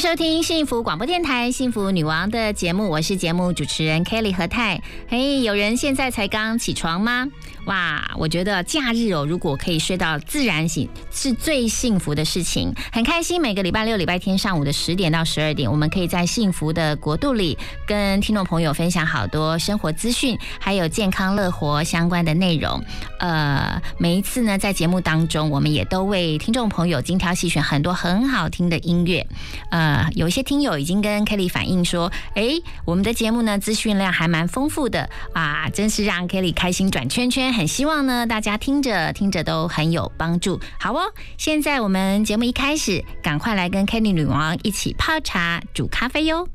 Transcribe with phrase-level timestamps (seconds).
[0.00, 4.80] 收听幸福广播电台《幸福女王》的节目，我是节目主持人 Kelly 何泰。
[5.08, 7.26] 嘿，有人现在才刚起床吗？
[7.68, 12.72] 哇，我觉得假日哦，如果可以睡到自然醒，是最幸福的事情。
[12.90, 22.82] 很开心，每个礼拜六、礼拜天上午的十点到十二点，我们可以在幸福的国度里跟听众朋友分享好多生活资讯，还有健康乐活相关的内容。
[23.18, 29.26] 呃，每一次呢，在节目当中，我们也都为听众朋友精挑细选很多很好听的音乐。
[29.70, 37.57] 呃，有一些听友已经跟 Kelly 反映说，诶，我们的节目呢，资讯量还蛮丰富的啊，真是让 Kelly 开心转圈圈。
[37.58, 40.60] 很希望呢，大家听着听着都很有帮助。
[40.78, 46.46] 好哦，现在我们节目一开始，赶快来跟 Kelly 女王一起泡茶、煮咖啡哟。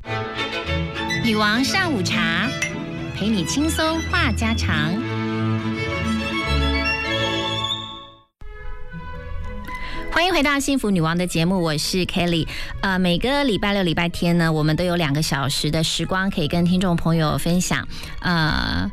[1.22, 2.48] 女王上午茶，
[3.14, 4.94] 陪你轻松话家常。
[10.10, 12.48] 欢迎回到幸福女王的节目，我是 Kelly。
[12.80, 17.86] 呃，每个礼拜六、礼拜天呢，我们都有两个小时的时光可以跟听众朋友分享。
[18.20, 18.90] 呃。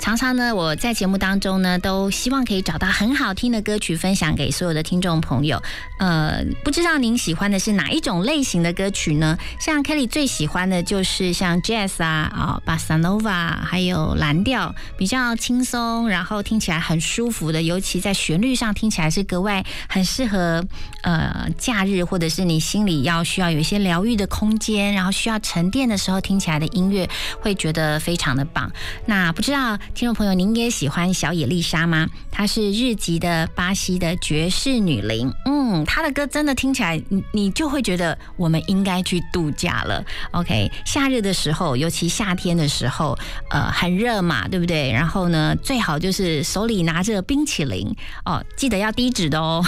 [0.00, 5.62] 常常呢，我在节目当中呢，都希望可以找到很好听的歌曲分享给所有的听众朋友。
[5.98, 9.36] 呃，不知道您喜欢的是哪一种类型的歌曲呢？
[9.60, 20.64] 像 Kelly 最喜欢的就是像 Jazz 啊、啊 Bossa Nova，还有蓝调，比较轻松，然后听起来很舒服的，尤其在旋律上听起来是格外很适合
[21.02, 27.06] 呃假日或者是你心里要需要有一些疗愈的空间，然后需要沉淀的时候听起来的音乐，
[27.42, 28.72] 会觉得非常的棒。
[29.04, 29.78] 那不知道。
[29.94, 32.08] 听众朋友，您也喜欢小野丽莎吗？
[32.30, 40.02] 她是日籍的巴西的爵士女伶，嗯，她的歌真的听起来，你你就会觉得我们应该去度假了。
[40.30, 43.18] OK，夏日的时候，尤其夏天的时候，
[43.50, 44.90] 呃，很热嘛，对不对？
[44.90, 49.62] 然后呢，最好就是手里拿着冰淇淋哦，记得要低脂的哦，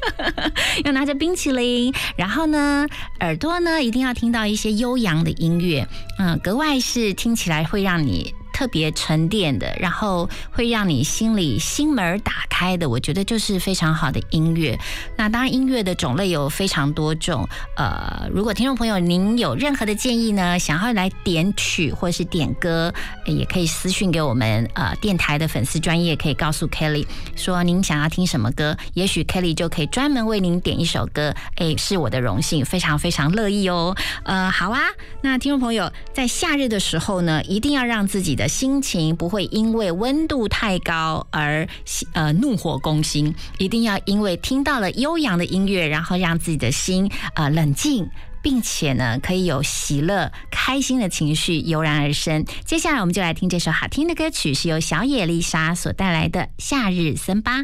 [0.84, 2.86] 要拿着冰淇淋，然后呢，
[3.20, 5.86] 耳朵呢一定要听到一些悠扬的音乐，
[6.18, 8.34] 嗯，格外是听起来会让你。
[8.56, 14.78] 特别沉淀的，然后会让你心里心门打开的，我觉得就是非常好的音乐。
[15.14, 17.46] 那当然，音乐的种类有非常多种。
[17.76, 22.90] 呃，如果听众朋友您有任何的建议呢，想要来点曲或是点歌，
[23.26, 24.66] 也可以私信给我们。
[24.72, 27.04] 呃，电台的粉丝专业可以告诉 Kelly
[27.36, 31.34] 说您想要听什么歌，也许 Kelly 就可以专门为您点一首歌。
[31.56, 33.94] 哎，是我的荣幸，非常非常乐意哦。
[34.24, 34.80] 呃，好啊。
[35.20, 41.66] 那听众朋友在夏日的时候呢，一定要让自己的心情不会因为温度太高而
[42.12, 48.08] 呃怒火攻心，一定要因为听到了悠扬的音乐，然后让自己的心呃冷静，
[48.42, 52.44] 并且呢可以有喜乐、开心的情绪油然而生。
[52.64, 57.60] 接下来我们就来听这首好听的歌曲，是由小野丽莎所带来的《夏日森巴》。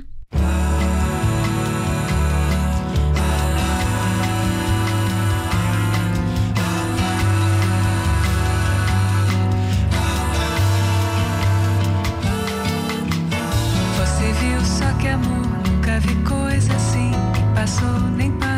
[15.13, 17.13] amor, nunca vi coisa assim.
[17.55, 18.52] Passou nem passou.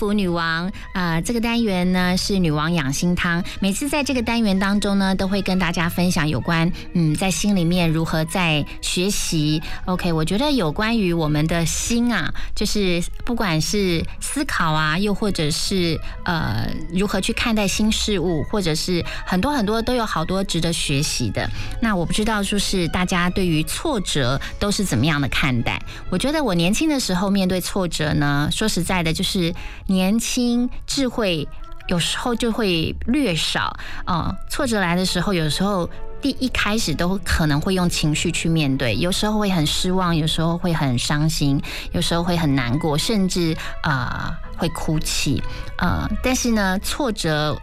[0.00, 0.72] 福女王。
[0.94, 3.44] 啊，这个单元呢是女王养心汤。
[3.60, 9.62] 每次在这个单元当中呢，都会跟大家分享有关嗯，在心里面如何在学习。
[9.84, 14.02] OK，我觉得有关于我们的心啊，就是不管是
[14.32, 21.50] 思考啊，又或者是呃如何去看待新事物，或者是很多很多都有好多值得学习的。
[21.80, 25.82] 那我不知道就是大家对于挫折都是怎么样的看待？
[26.10, 29.10] 我觉得我年轻的时候面对挫折呢，说实在的。
[29.12, 29.52] 就是
[29.86, 31.46] 年轻智慧
[31.88, 35.90] 有时候就会略少啊，挫折来的时候，有时候
[36.22, 41.60] 第一开始都可能会用情绪去面对，有时候会很失望，有时候会很伤心，
[41.92, 45.42] 有时候会很难过，甚至啊会哭泣
[45.78, 47.58] 呃，但是呢，挫折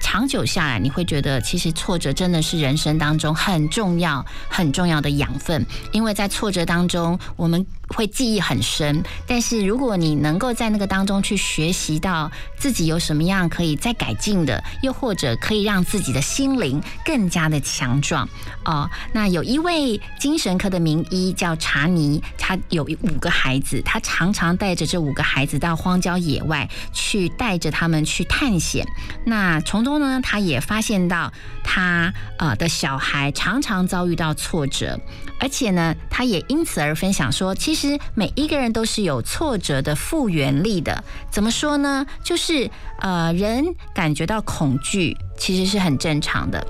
[0.00, 7.66] 长久下来，你会觉得其实挫折真的是人生当中很重要、很重要的养分，因为在挫折当中我们。
[7.94, 18.28] 会记忆很深，但是如果你能够在那个当中去学习到自己有什么样可以再改进的，又或者可以让自己的心灵更加的强壮
[18.64, 18.88] 哦。
[19.12, 28.86] 那有一位精神科的名医叫查尼，他有五个孩子，他常常带着这五个孩子到荒郊野外去，带着他们去探险。
[29.24, 31.32] 那从中呢，他也发现到
[31.64, 34.98] 他呃的小孩常常遭遇到挫折。
[35.42, 41.02] 而且呢，他也因此而分享说，其实实每一个人都是有挫折的复原力的。
[41.30, 42.04] 怎么说呢？
[42.22, 46.66] 就是呃，人感觉到恐惧其实是很正常的，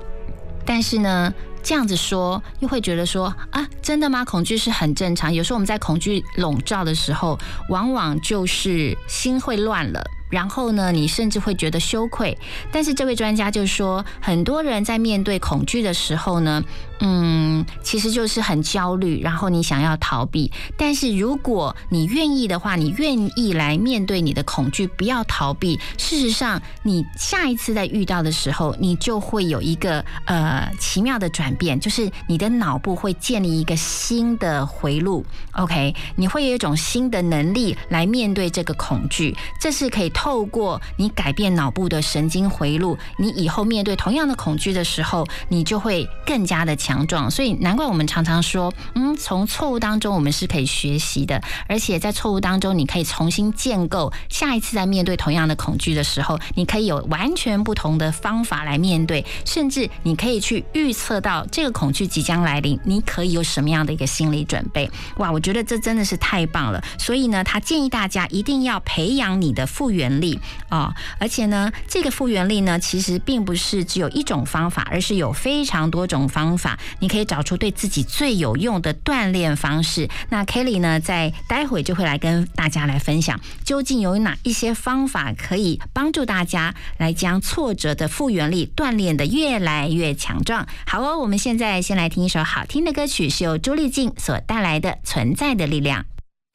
[0.65, 4.23] 但是呢，这样子说又会觉得说啊，真的吗？
[4.23, 5.33] 恐惧是很正常。
[5.33, 7.37] 有时候我们在恐惧笼罩的时候，
[7.69, 10.01] 往往就是心会乱了。
[10.29, 12.37] 然后呢，你甚至会觉得羞愧。
[12.71, 16.63] 但是这位专家就说，很多人在面对恐惧的时候呢，
[17.01, 20.49] 嗯，其实就是很焦虑，然后你想要逃避。
[20.77, 25.79] 但是如果你愿意的话，你愿意来面对你的恐惧，不要逃避。
[25.97, 35.25] 事实上，你下一次在遇到的时候，你就会有一个呃奇妙的转变，就是你的脑部会建立一个新的回路。
[35.53, 40.11] OK，你会有一种新的能力来面对这个恐惧，这是可以。
[40.13, 47.31] 透过你改变脑部的神经回路，你以后面对同样的恐惧的时候，你就会更加的强强壮。
[47.31, 54.13] 所以难怪我们常常说，嗯，从错误当中我们是可以学习的，而且在错误当中你可以重新建构。
[54.29, 64.87] 下一次在面对同样的恐惧的时候，你可以有完全不同的方法来面对，甚至你可以去预测到这个恐惧即将来临，你可以有什么样的一个心理准备？
[65.17, 66.83] 哇，我觉得这真的是太棒了。
[66.99, 70.11] 所以呢，他建议大家一定要培养你的复原。
[70.11, 76.77] 力啊，而且呢，这个复原力呢，其实并不是只有一种方法，而是有非常多种方法。
[76.99, 80.09] 你可以找出对自己最有用的锻炼方式。
[80.29, 90.67] 那 Kelly 呢，在待会就会来跟大家来分享，究竟有哪一些方法可以帮助大家来将挫折的复原力锻炼的越来越强壮。
[90.85, 96.01] 好哦，我们现在先来听一首好听的歌曲，是由朱丽静所带来的《存在的力量》。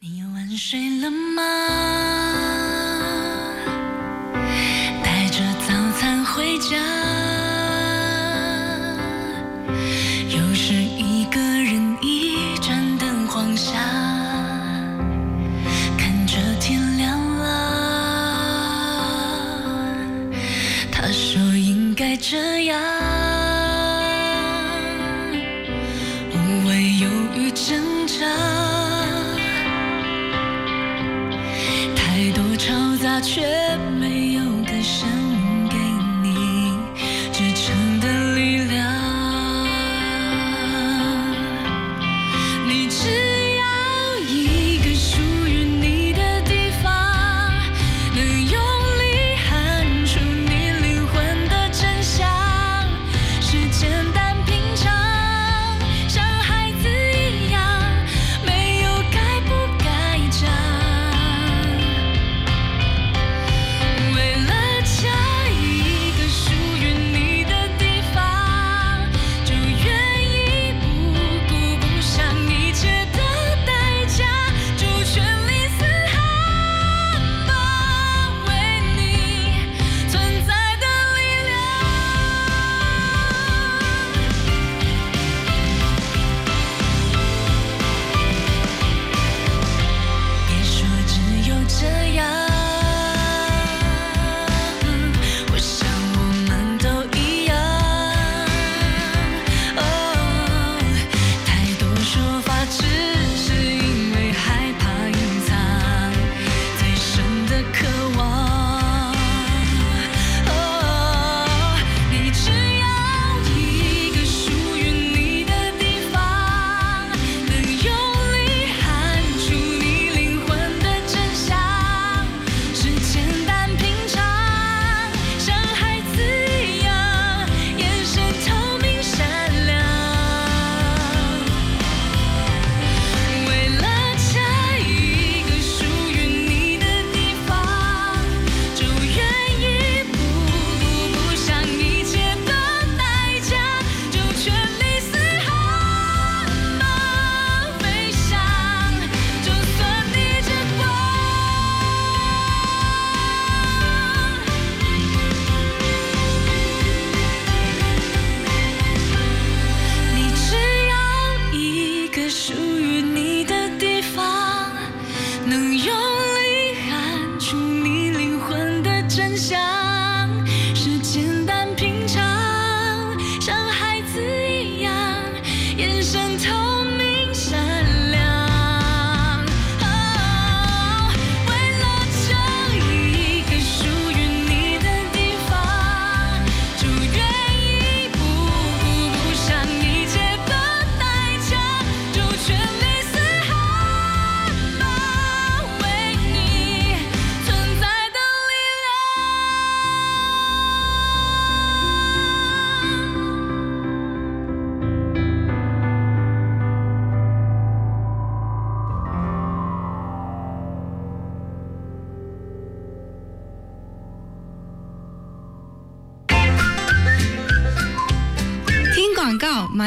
[0.00, 2.55] 你晚睡了吗？
[22.18, 22.80] 这样，
[26.32, 27.06] 无谓犹
[27.36, 28.26] 豫挣扎，
[31.94, 34.32] 太多嘈杂却没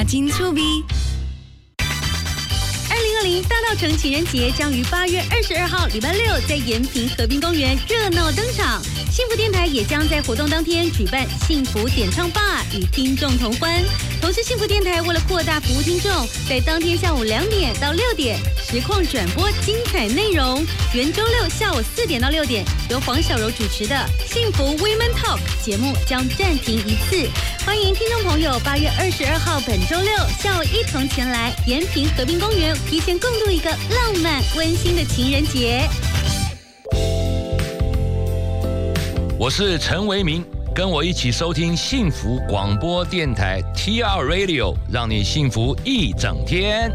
[0.10, 0.84] 金粗逼。
[2.90, 8.82] 二零二零大道城情人节将于八月二十二号礼拜六在延平河滨公园热闹登场。
[9.12, 13.84] 幸福电台也将在活动当天举办幸福点唱吧，与听众同欢。
[14.30, 16.12] 同时，幸福电台为了扩大服务听众，
[16.48, 20.64] 在当天下午两点到六点实况转播精彩内容。
[20.94, 23.96] 原周六下午四点到六点，由黄小柔主持的
[24.32, 27.28] 《幸福 Women Talk》节目将暂停一次。
[27.66, 35.90] 欢迎听众朋友八月二十二号本周六下午一同前来延平河滨公园，提前共度一个浪漫温馨的情人节。
[39.40, 46.92] 我是陈维明，跟我一起收听幸福广播电台 TR Radio，让你幸福一整天。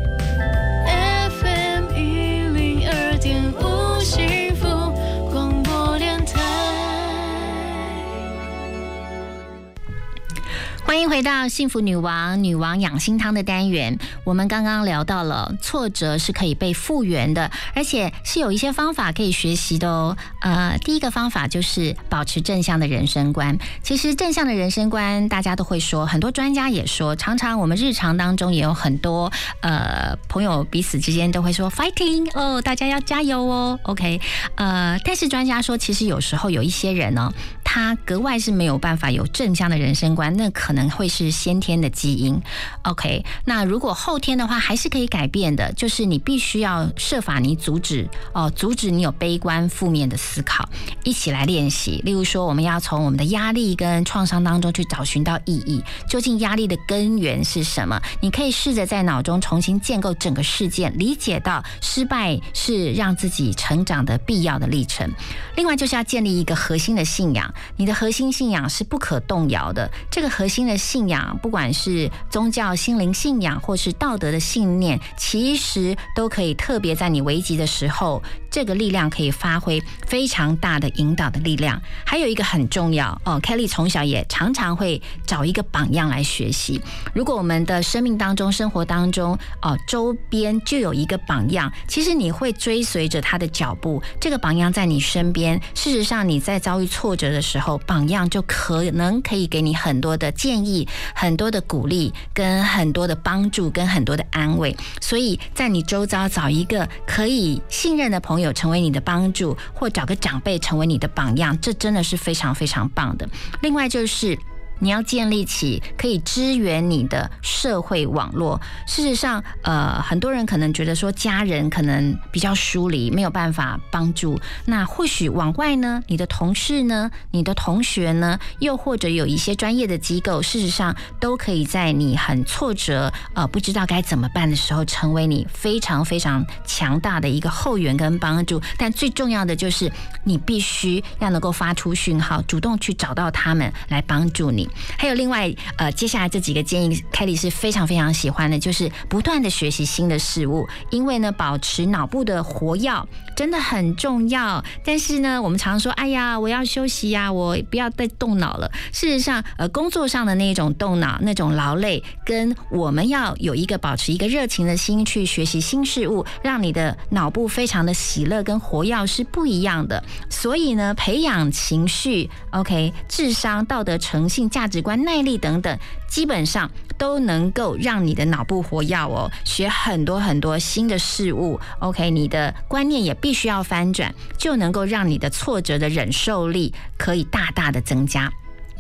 [10.95, 13.99] 欢迎回到幸福女王女王养心汤的单元。
[14.23, 20.17] 我们刚刚聊到了挫折是可以被复原的，而且是有一些方法可以学习的哦。
[20.41, 23.59] 呃，第一个方法就是保持正向的人生观。
[23.83, 29.33] 其实正向的人生观，大家都会说，很多专家也说，常常我们日常当中也有很多
[29.63, 33.77] 呃朋友彼此之间都会说 fighting 哦，大家要加油哦。
[33.83, 34.21] OK，
[34.55, 37.33] 呃，但是专家说，其实有时候有一些人呢、
[37.75, 42.41] 他格外是没有办法有正向的人生观，那可能会是先天的基因。
[42.83, 50.69] OK，那如果后天的话，还是可以改变的，就是你必须要设法你阻止哦，阻止你有悲观负面的思考，
[51.03, 52.01] 一起来练习。
[52.05, 58.01] 例如说，我们要从我们的压力跟创伤当中去找寻到意义，究竟压力的根源是什么？
[58.21, 65.11] 你可以试着在脑中重新建构整个事件，理解到失败是让自己成长的必要的历程。
[65.57, 69.91] 另外就是要建立一个核心的信仰，你的核心信仰是不可动摇的。
[70.11, 81.81] 这个核心的信仰，不管是宗教、心灵信仰，或是道德的信念，其实都可以特别在你危急的时候，这个力量可以发挥非常大的引导的力量。
[82.05, 86.81] 还有一个很重要哦，Kelly 从小也常常会找一个榜样来学习。
[87.13, 94.03] 如果我们的生命当中、生活当中哦，周边就有一个榜样，其实你会追随着他的脚步。
[94.21, 104.77] 这个榜样在你身边，事实上你在遭遇挫折的时候，时候榜样就可能可以给你很多的建议、很多的鼓励、跟很多的帮助、跟很多的安慰。
[105.01, 113.29] 所以在你周遭找一个可以信任的朋友成为你的帮助，或找个长辈成为你的榜样，这真的是非常非常棒的。
[113.63, 114.37] 另外就是。
[114.79, 118.61] 你要建立起可以支援你的社会网络。
[118.87, 124.39] 事实上，呃，很多人可能觉得说家人可能比较疏离，没有办法帮助。
[124.67, 138.61] 那或许往外呢，你的同事呢，你的同学呢，又或者有一些专业的机构，事实上都可以在你很挫折、呃不知道该怎么办的时候，成为你非常非常强大的一个后援跟帮助。
[138.77, 139.91] 但最重要的就是，
[140.25, 144.64] 你必须要能够发出讯号，主动去找到他们来帮助你。
[144.99, 152.91] 还有另外，呃，接下来这几个建议凯莉是非常非常喜欢的，就是不断的学习新的事物，因为呢，保持脑部的活跃
[153.37, 154.63] 真的很重要。
[154.85, 158.71] 但是呢，我们常说，哎呀，我要休息呀，我不要再动脑了。
[158.93, 170.03] 事实上，呃，工作上的那种动脑、那种劳累，跟我们要有一个保持一个热情的心去学习新事物，让你的脑部非常的喜乐跟活跃是不一样的。
[170.31, 175.77] 所以呢，培养情绪，OK，智商、道德、诚信、价值观、耐力等等，
[176.09, 181.59] 基本上都能够让你的脑部活跃哦，学很多很多新的事物。
[181.81, 188.31] OK，你的观念也必须要翻转，就能够让你的挫折的忍受力可以大大的增加。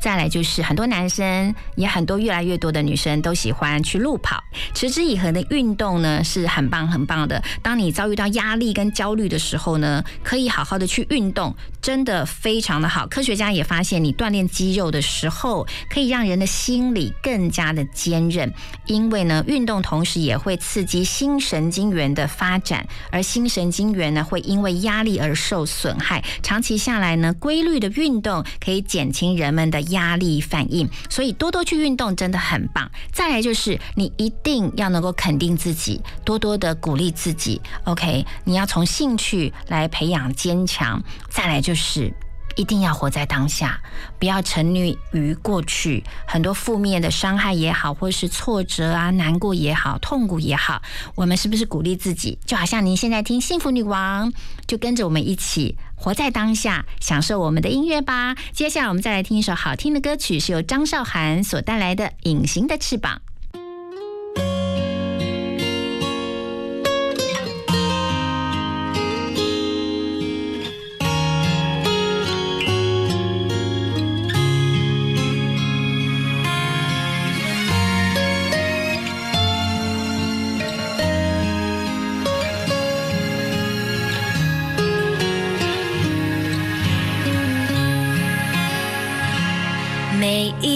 [0.01, 4.39] 再来就是很多男生，也很多越来越多的女生都喜欢去路跑，
[4.75, 7.43] 持之以恒的运动呢是很棒很棒的。
[7.63, 13.07] 当你遭遇到压力跟焦虑的时候呢，可以好好的去运动，真的非常的好。
[13.07, 18.51] 科学家也发现，你锻炼肌肉的时候，可以让人的心理更加的坚韧，
[18.87, 26.25] 因为呢，运动同时也会刺激新神经元的发展，而新神经元呢会因为压力而受损害。
[26.43, 32.91] 长期下来呢，规律的运动可以减轻人们的压力反应，所以多多去运动真的很棒。
[33.13, 37.61] 再来就是你一定要能够肯定自己，多多的鼓励自己。
[37.85, 41.03] OK，你要从兴趣来培养坚强。
[41.35, 42.15] 再来就是。
[42.57, 43.81] 一定要活在当下，
[44.17, 50.81] 不要沉溺于过去很多负面的伤害也好，或是挫折啊、难过也好、痛苦也好，
[51.17, 52.39] 我们是不是鼓励自己？
[52.47, 54.31] 就好像您现在听《幸福女王》，
[54.69, 58.37] 就跟着我们一起活在当下，享受我们的音乐吧。
[58.53, 63.21] 接下来我们再来听一首好听的歌曲，是由张韶涵所带来的《隐形的翅膀》。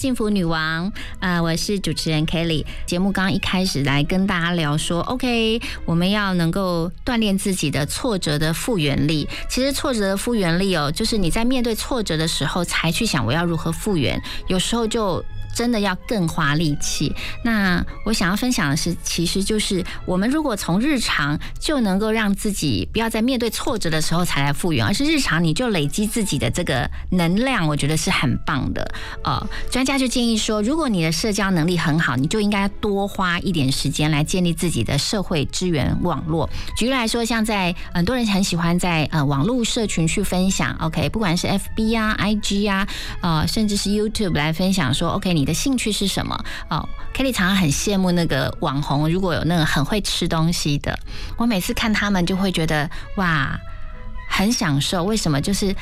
[0.00, 2.64] 幸福女王，呃，我是主持人 Kelly。
[2.86, 9.28] 节目刚刚一开始来跟大家聊说，OK，我们要能够锻炼自己的挫折的复原力。
[9.50, 14.18] 其实挫折的复原力哦，就是你在面对挫折的时候，才去想我要如何复原。
[14.46, 15.22] 有时候就。
[15.54, 17.14] 真的要更花力气。
[17.44, 28.94] 那我想要分享的是，其实就是我们如果从日常就能够让自己不要在面对挫折的时候才来复原，而是日常你就累积自己的这个能量，我觉得是很棒的。
[29.24, 36.48] 呃，专家就建议说，如果你的社交能力很好，你就应该多花一点时间来建立自己的社会资源网络。
[36.76, 42.86] 举例来说，像在很多人很喜欢在呃网络社群去分享，OK，不管是 FB 啊、IG 啊，
[43.20, 46.38] 呃，甚至是 YouTube 来分享说，OK，你你的兴趣是什么？
[46.68, 50.98] 哦，Kelly 常常很羡慕那个网红，如果有那个很会吃东西的，
[51.38, 53.58] 我每次看他们就会觉得哇，
[54.28, 55.02] 很享受。
[55.04, 55.40] 为什么？
[55.40, 55.74] 就是。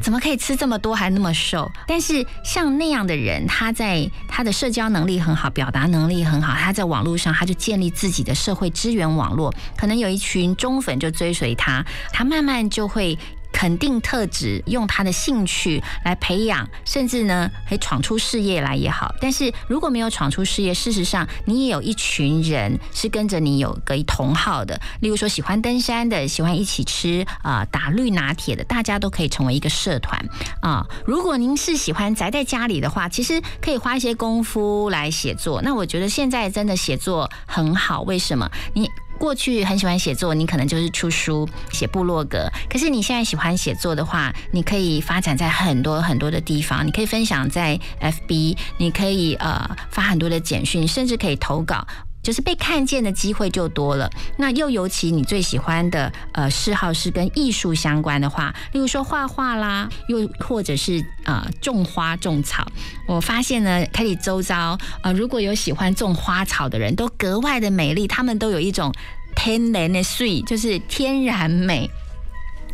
[0.00, 1.70] 怎么可以吃这么多还那么瘦？
[1.86, 13.16] 但是像那样的人，他在他的社交能力很好，表达能力很好，他在网络上他就建立自己的社会资源网络，可能有一群忠粉就追随他，他慢慢就会。
[13.52, 19.14] 肯定特质，用他的兴趣来培养，甚至呢可以闯出事业来也好。
[19.20, 30.20] 但是如果没有闯出事业，事实上你也有一群人是跟着你有个同号的，例如说喜欢登山的，喜欢一起吃啊、打绿拿铁的，大家都可以成为一个社团
[30.60, 30.86] 啊。
[31.04, 35.60] 如果您是喜欢宅在家里的话，其实可以花一些功夫来写作。
[35.62, 38.50] 那我觉得现在真的写作很好，为什么？
[38.74, 38.88] 你
[39.22, 42.48] 过去很喜欢写作，你可能就是出书、写部落格。
[42.68, 51.86] 可是你现在喜欢写作的话，你可以发展在很多很多的地方，你可以分享在 FB，你可以呃发很多的简讯，甚至可以投稿。
[52.22, 54.08] 就是被看见的机会就多了。
[54.36, 62.66] 那又尤其你最喜欢的呃嗜好是跟艺术相关的话，例如说画画啦，又或者是呃种花种草。
[63.06, 68.92] 我发现呢，凯里周遭呃如果有喜欢种花草的人，都格外的美丽，他们都有一种
[69.34, 71.90] 天然的水，就是天然美。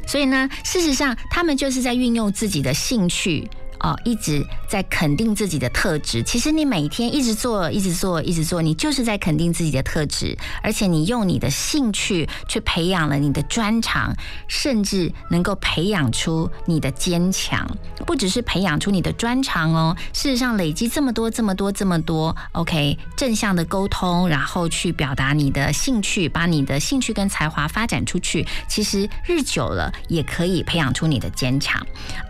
[0.07, 3.49] 所以呢，事实上他们就是在运用自己的兴趣。
[3.81, 6.23] 哦，一直在肯定自己的特质。
[6.23, 10.37] 其实你每天一直做，一直做，一直做，你就是在肯定自己的特质。
[10.62, 14.12] 而且你用你的兴趣去培养了你的专长，
[14.49, 17.64] 甚至能够培养出你的坚强。
[18.05, 28.45] 不只是培养出你的专长哦，事实上累积这么多、这么多、这么多，OK，正向的沟通，然后去表达你的兴趣，把你的兴趣跟才华发展出去。
[28.69, 31.81] 其实日久了也可以培养出你的坚强。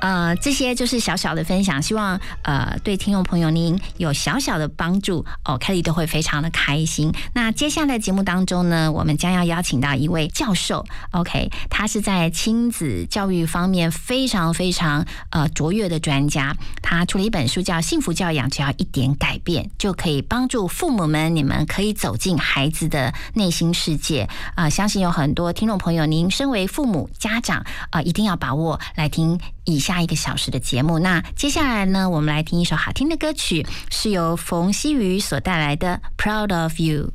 [0.01, 1.38] 呃，这些就是小小的。
[1.39, 7.13] 的分享，希望呃对听众朋友您有小小的帮助哦，凯莉都会非常的开心。
[7.33, 16.57] 那接下来节目当中呢，我们将要邀请到一位教授，OK，他是在亲子教育方面非常非常呃卓越的专家。
[16.83, 24.69] 他出了一本书叫《幸福教养》，只要一点改变就可以帮助父母们，你们可以走进孩子的内心世界啊！
[24.69, 29.39] 相信有很多听众朋友，您身为父母家长啊，一定要把握来听。
[29.65, 37.07] 以下一个小时的节目，那接下来呢，我们来听一首好听的歌曲，是由冯曦妤所带来的《Proud of You》。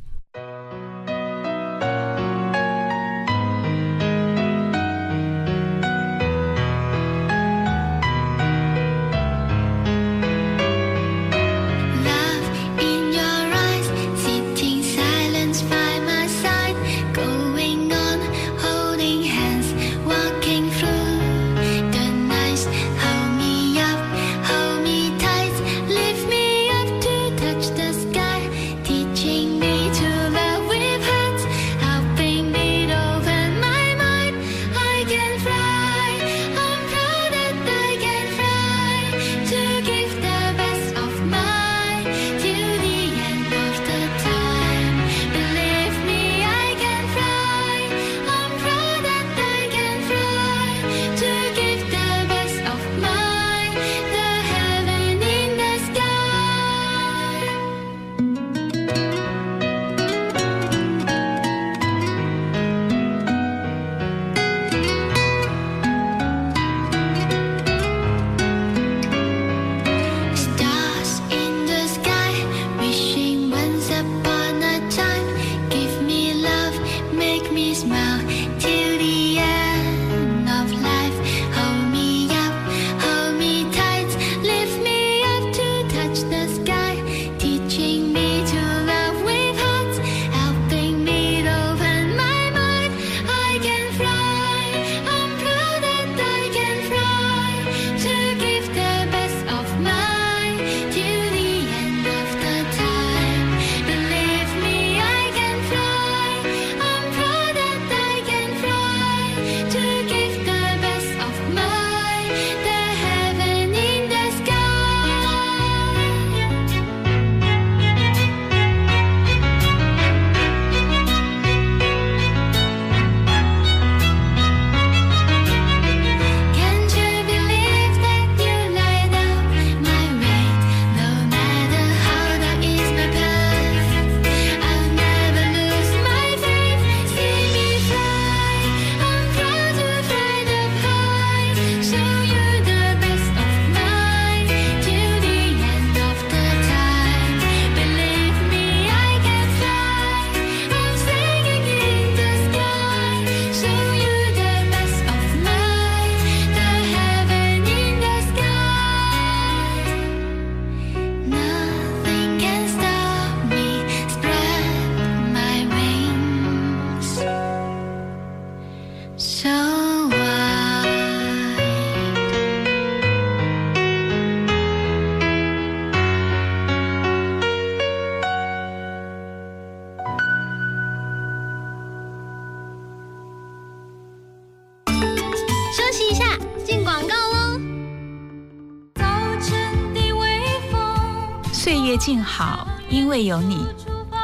[193.26, 193.66] 有你，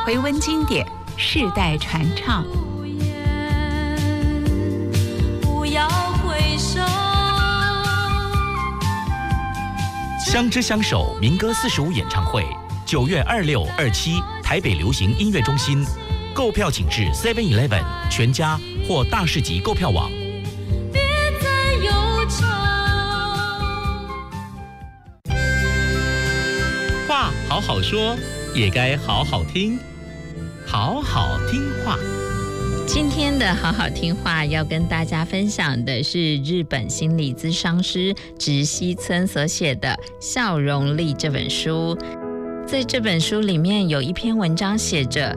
[0.05, 0.85] 回温经典，
[1.15, 2.45] 世代传唱。
[10.25, 12.45] 相知相守，民歌四十五演唱会，
[12.85, 15.83] 九月二六二七，台北流行音乐中心。
[16.33, 20.09] 购票请至 Seven Eleven 全家或大市级购票网。
[27.07, 28.15] 话好好说。
[28.53, 29.79] 也该好好听，
[30.65, 31.97] 好好听话。
[32.87, 41.97] 今天的好好听话要跟大家分享的是日本心理咨商师直西村所写的《笑容力》这本书。
[42.65, 45.35] 在这本书里面有一篇文章写着。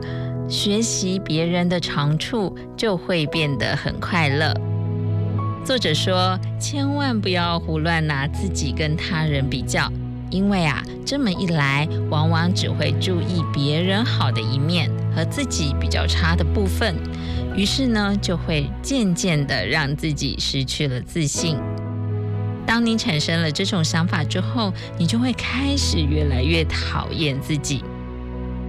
[0.48, 4.52] 学习别人的长处，就会变得很快乐。
[5.64, 9.90] 作者说，千万不要胡乱拿自己跟他人比较，
[10.32, 16.96] 因为啊，这么一来，往往只会注意别人好的一面和自己比较差的部分，
[17.54, 21.58] 于是呢，就会渐渐的让自己失去了自信。
[22.66, 27.84] 当你产生了这种想法之后，你就会开始越来越讨厌自己。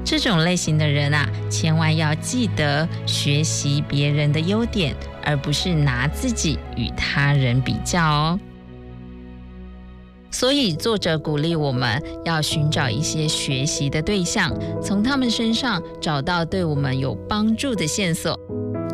[0.04, 8.40] 这种类型的人啊，千万要记得学习别人的优点，而不是拿自己与他人比较哦。
[10.34, 18.38] 所以，作者鼓励我们要寻找一些学习的对象，从他们身上找到对我们有帮助的线索。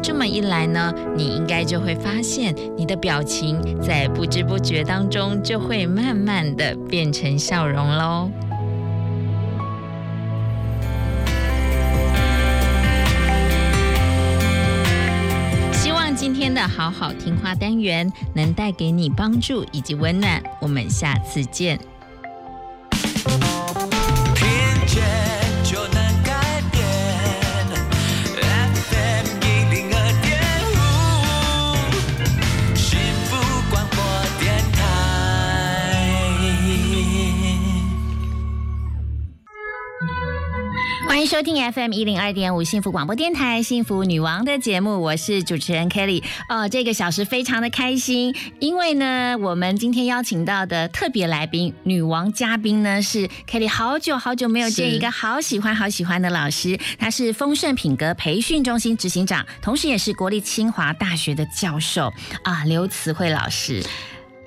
[0.04, 8.30] 这么一来呢，你应该就会发现，你的表情在不知不觉当中就会慢慢的变成笑容喽。
[16.50, 21.80] 真的好好听话单元能带给你帮助以及温暖，我们下次见。
[41.30, 46.24] 收听 FM 一零二点五幸福广播电台幸福女王的节目，我是主持人 Kelly。
[46.48, 62.12] 哦，这个小时非常的开心，因为呢，我们今天邀请到的特别来宾女王嘉宾呢是 Kelly，好久好久没有见一个好喜欢好喜欢的老师，他是丰盛品格培训中心执行长，同时也是国立清华大学的教授
[62.42, 63.84] 啊，刘慈慧老师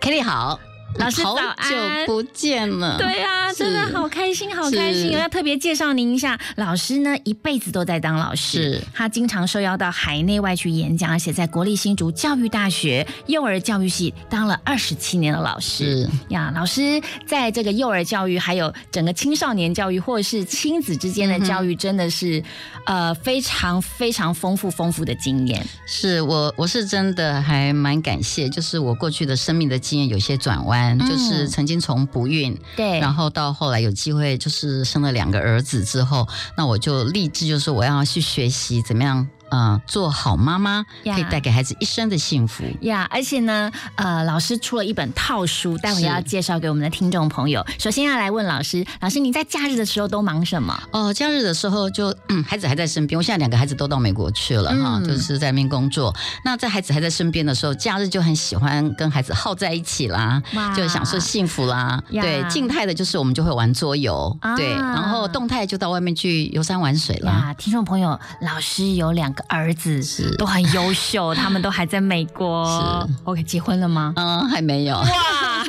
[0.00, 0.58] ，Kelly 好。
[0.98, 1.76] 老师早安，好久
[2.06, 2.96] 不见了。
[2.98, 5.10] 对啊，真的好开心，好开心！
[5.12, 16.08] 我要特别介绍您一下，老师呢一辈子都在当老师，他经常受邀到海内外去演讲，而且在国立新竹教育大学幼儿教育系当了二十七年的老师。
[16.28, 22.42] 呀，老师在这个幼儿教育，还有整个青少年教育，或者是亲子之间的教育，真的是
[22.86, 25.64] 呃非常非常丰富丰富的经验。
[25.86, 30.81] 是我我是真的还蛮感谢，就是我过去的生命的经验有些转弯。
[30.98, 39.28] 就是曾经从不孕，对，然后到后来有机会，就是生了两个儿子之后，那我就立志，就是我要去学习怎么样。
[39.52, 43.06] 嗯，做好妈妈可以带给孩子一生的幸福呀！
[43.10, 47.62] 而且呢，呃，老师出了一本套书，待会要介绍给我们的听众朋友。
[47.78, 50.82] 首先要来问老师，老师你在假日的时候都忙什么？
[50.90, 53.18] 哦，假日的时候就嗯，孩子还在身边。
[53.18, 56.14] 我现在两个孩子都到美国去了哈，就是在那边工作。
[56.46, 60.42] 那在孩子还在身边的时候，假日就很喜欢跟孩子耗在一起啦，
[60.74, 62.02] 就享受幸福啦。
[62.10, 67.54] 对，静态的就是我们就会玩桌游，对，然后动态就到外面去游山玩水了。
[67.58, 69.41] 听众朋友，老师有两个。
[69.48, 72.64] 儿子是都很优秀， 他们都还在美国。
[72.66, 74.12] 是，OK，结婚了吗？
[74.16, 74.96] 嗯，还没有。
[74.96, 75.04] 哇，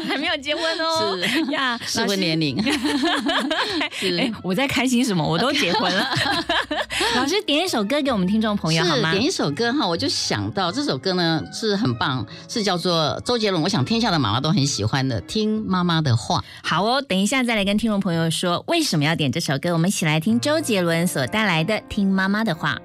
[0.07, 1.17] 还没有结婚哦。
[1.25, 2.61] 是呀，适婚年龄。
[3.91, 5.23] 是，哎，我在开心什么？
[5.27, 6.07] 我都结婚了。
[7.15, 9.11] 老师点一首歌给我们听众朋友好吗？
[9.11, 13.61] 点一首歌哈，我就想到这首歌呢是很棒，是叫做周杰伦。
[13.61, 16.43] 我想天下的妈妈都很喜欢的，听妈妈的话。
[16.63, 19.73] 好哦，等一下再来跟听众朋友说为什么要点这首歌。
[19.73, 22.75] 我们一起来听周杰伦所带来的《听妈妈的话》。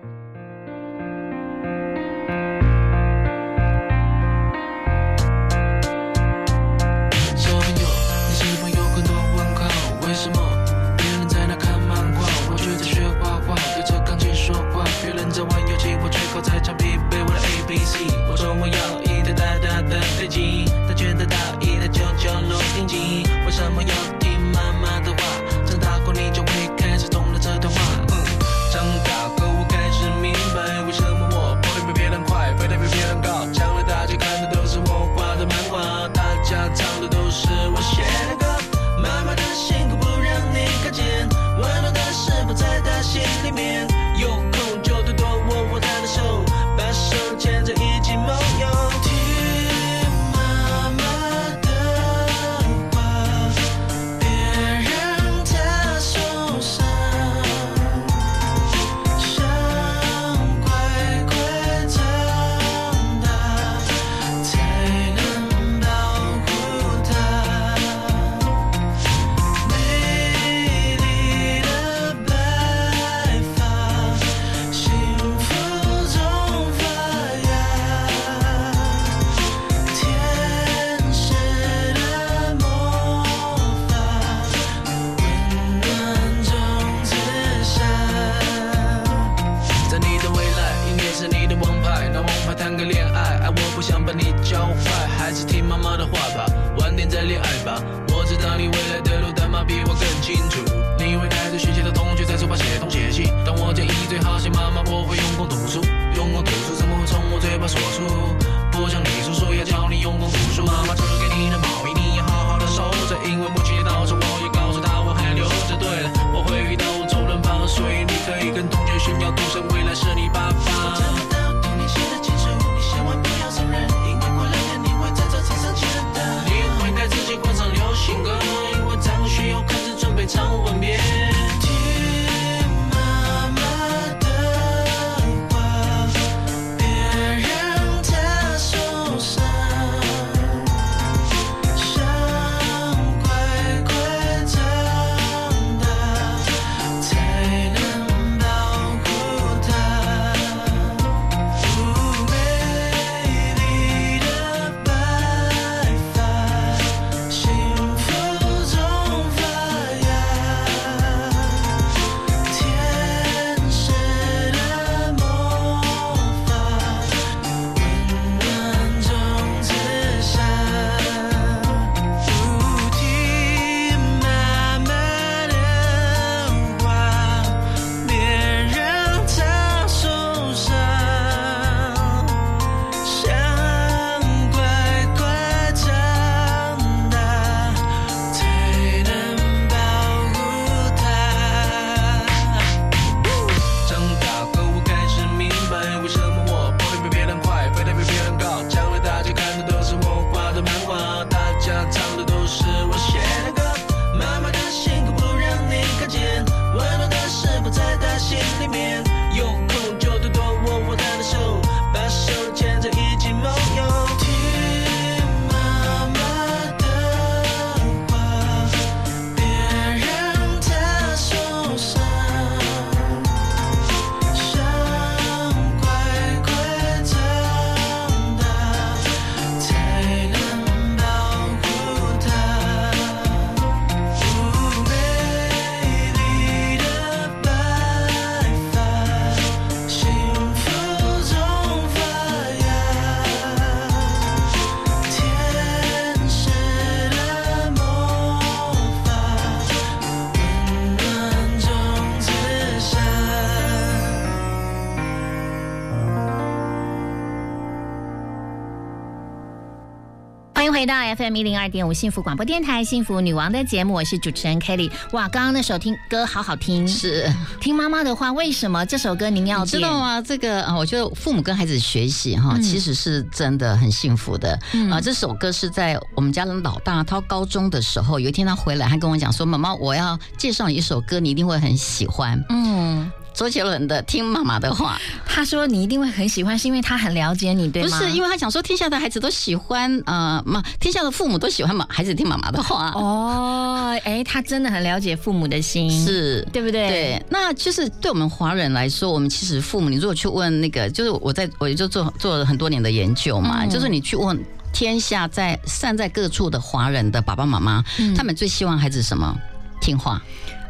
[260.89, 264.91] 到 FM 一零二点五幸福广播电台幸福女王的节目，我是主持人 Kelly。
[265.13, 267.31] 哇，刚刚那首听歌好好听，是
[267.61, 268.33] 听妈妈的话。
[268.33, 269.67] 为什么这首歌您要？
[269.67, 270.23] 知道吗？
[270.23, 274.59] 这个啊，我觉得父母跟孩子学习哈，嗯其实是真的很幸福的。
[274.73, 282.43] 嗯啊，这首歌是在我们家的老大他高中的时候，有一天他回来，他跟我讲说：“妈妈，我要介绍你一首歌，你一定会很喜欢。
[282.49, 287.89] 嗯，”周杰伦的《听妈妈的话他说你一定会很喜欢，是因为他很了解你，对吗？
[287.89, 292.91] 不是因为他想说天下的孩子都喜欢呃妈，天下的父母都喜欢妈孩子听妈妈的话。
[292.97, 296.89] 哦，哎，他真的很了解父母的心，是对不对？
[296.89, 304.37] 对，那就是对我们华人来说，我们其实父母，你如果去问那个，就是我在我就做做了很多年的研究嘛，嗯就是你去问
[304.73, 309.33] 天下在散在各处的华人的爸爸妈妈，嗯他们最希望孩子什么？
[309.81, 310.21] 听话，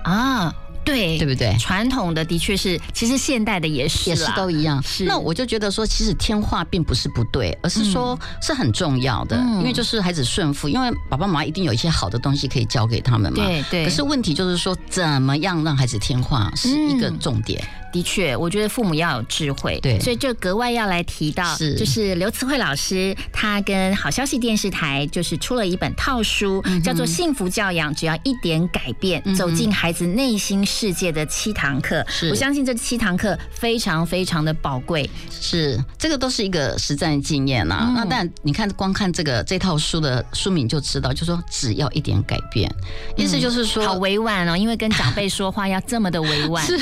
[0.05, 0.53] 啊，
[0.89, 1.57] 对对不对？
[1.59, 4.82] 传统的的确是，其实现代的也是也是都一样。
[4.82, 5.05] 是。
[5.05, 9.59] 那我就觉得说，其实听话并不是不对，而是说是很重要的，嗯。
[9.59, 13.45] 因为就是孩子顺服，因为爸爸妈妈一定有一些好的东西可以教给他们嘛。
[13.45, 13.84] 对对。
[13.84, 17.18] 可是问题就是说，怎么样让孩子听话是一个嗯。
[17.18, 17.62] 重点。
[17.91, 19.99] 的确，我觉得父母要有智慧，对。
[19.99, 21.74] 所以就格外要来提到，是。
[21.74, 32.01] 就是刘慈慧老师，他跟好消息电视台就是出了一本套书，嗯叫做《幸福教养，只要一点改变，走进孩子内心世界的七堂课》。
[32.09, 35.09] 是我相信这七堂课非常非常的宝贵。
[35.41, 37.87] 是，这个都是一个实战经验啊。
[37.89, 42.72] 嗯那但你看，光看这个这套书的书名就知道，就说只要一点改变，
[43.16, 46.64] 意思就是说，好委婉哦，因为跟长辈说话要这么的委婉。
[46.66, 46.79] 是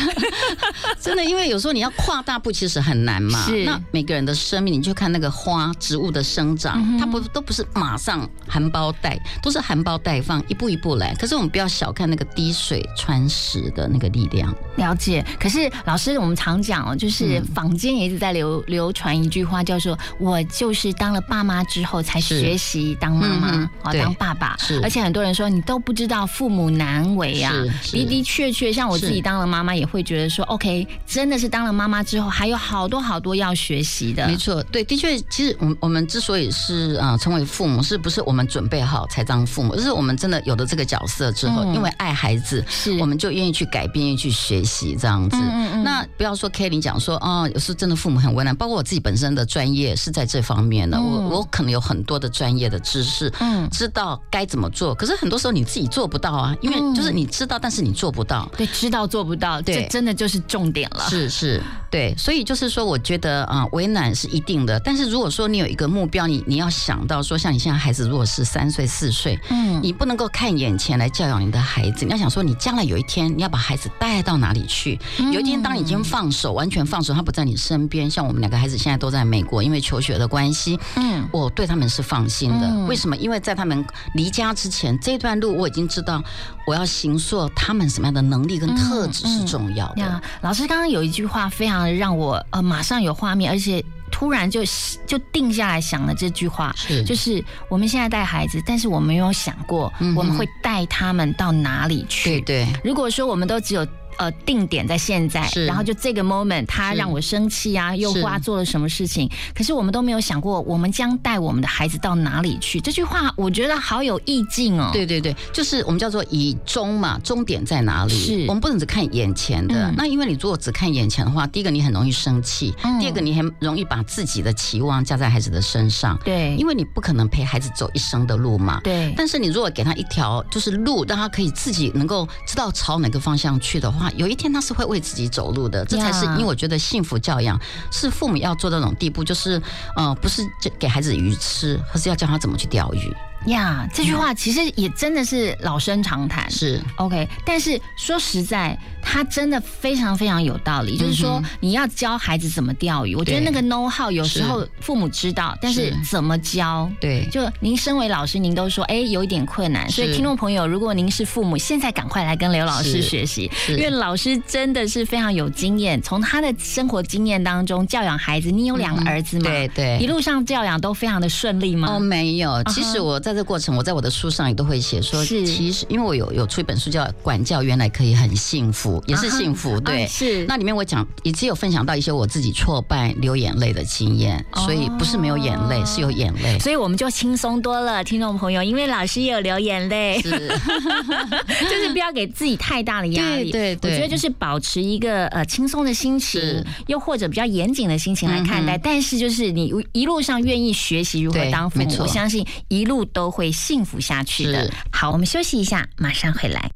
[1.01, 3.45] 真的，因为有时候你要跨大步，其实很难嘛。
[3.47, 11.15] 是那每个人的生命，你就看那个花植物的生长，嗯它不都不是马上含苞待，都是含苞待放，一步一步来。
[11.15, 14.55] 可是我们不要小看那个滴水穿石的的那个力量。
[14.77, 15.25] 了解。
[15.39, 24.57] 可是老师，我们常讲哦，就是坊间也一直在流流传一句话，叫做“我就是当了爸妈之后才学习当妈妈嗯，啊，当爸爸”。
[24.61, 27.97] 是而且很多人说你都不知道父母难为啊是。
[27.97, 34.27] 的的确确，像我自己当了妈妈，也会觉得说，OK，真的是当了妈妈之后，还有好多好多要学习的。
[34.27, 45.37] 没错，对，的确，其实我们我们之所以是呃成为父母，是不是我们准备好才当父母，而是我们真的有了这个角色之后，嗯因为爱孩子，是我们就愿意去改变，愿意去学习这样子。
[45.37, 58.49] 嗯嗯嗯那不要说 K 你讲说哦，有时候真的父母很为难，包括我自己本身的专业是在这方面的，嗯我我可能有很多的专业的知识，嗯知道该怎么做，可是很多时候你自己做不到啊，因为嗯就是你知道，但是你做不到。
[58.57, 61.07] 对，知道做不到，对这真的就是重点了。
[61.09, 64.79] 是是，对，所以就是说，我觉得啊、为难是一定的。
[64.81, 74.99] 但是如果说你有一个目标，你你要想到说，像你现在孩子如果是三岁四岁，嗯，你不能够看眼前来教养你的孩子，你要想说，你将来有一天你要把孩子带到哪里去？
[75.33, 82.67] 有一天当你已经放手，完全放手，他不在你身边，像我们两个孩子现在都在美国，因为求学的关系，嗯我对他们是放心的。
[82.67, 83.17] 嗯为什么？
[83.17, 83.85] 因为在他们
[84.15, 86.23] 离家之前，这段路我已经知道，
[86.67, 90.03] 我要行塑他们什么样的能力跟特质是重要的。
[90.03, 93.85] 呀，老师刚刚有一句话非常让我呃马上有画面，而且
[94.19, 94.63] 突然就
[95.07, 102.31] 就定下来想了这句话，是就是我们现在带孩子，但是我没有想过我们会带他们到哪里去。
[102.31, 102.67] 对对。
[102.83, 103.87] 如果说我们都只有
[104.19, 108.23] 呃定点在现在，然后就这个 moment 他让我生气啊，又是。
[108.23, 112.81] 或他做了什么事情，可是我们都没有想过我们将带我们的孩子到哪里去。
[112.81, 114.91] 这句话我觉得好有意境哦。
[114.93, 118.15] 对对对，就是我们叫做以终嘛，终点在哪里？
[118.15, 118.45] 是。
[118.49, 119.91] 我们不能只看眼前的。
[119.91, 119.95] 嗯。
[119.97, 122.99] 那因为你如果只看眼前的话，第一个你很容易生气，嗯。
[122.99, 128.81] 第二个你很容易把自己的期望加在孩子的身上，对，因为你不可能陪孩子走一生的路嘛。
[128.83, 135.85] 对，但是你如果给他一条就是路，让他可以自己能够知道朝哪个方向去的话，有一天他是会为自己走路的。
[135.85, 139.61] 这才是因为我觉得幸福教养是父母要做到那种地步，就是
[139.97, 143.15] 呃，不是就给孩子鱼吃，而是要教他怎么去钓鱼。
[143.47, 146.51] 呀，这句话其实也真的是老生常谈。
[146.51, 150.97] 是 OK，但是说实在，它真的非常非常有道理。
[150.97, 156.91] 就是说嗯，你要教孩子怎么钓鱼，我觉得那个 know how 有时候父母知道，但是是怎么教？
[157.01, 157.29] 对。
[157.31, 168.51] 就您身为老师，您都说哎有一点困难，所以听众朋友，如果您是父母，现在赶快来跟刘老师学习，因为老师真的是非常有经验，从他的生活经验当中教养孩子。
[168.57, 169.43] 你有两个嗯儿子吗？
[169.45, 171.89] 对对一路上教养都非常的顺利吗？
[171.93, 172.63] 哦，没有。
[172.65, 179.81] 其实我在这过程，我在我的书上也都会写说，是其实因为我有有出一本书叫《管教原来可以很幸福》，也是幸福。
[179.81, 186.57] 对，啊是那里面我讲也只有分享到一些我自己挫败流眼泪的经验，所以不是没有眼泪，是有眼泪。
[186.61, 193.51] 所以我们就轻松多了，听众朋友，因为老师也有流眼泪，是， 就是不要给自己太大的压力。
[193.51, 198.77] 对对对我觉得就是保持一个呃轻松的心情，又或者比较严谨的心情来看待。
[198.77, 204.71] 嗯但是就是你一路上愿意学习如何当父母，我相信一路都会幸福下去的。
[204.93, 206.71] 好，我们休息一下，马上回来。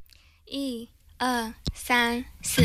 [0.47, 0.89] 一
[1.19, 2.63] 二三四，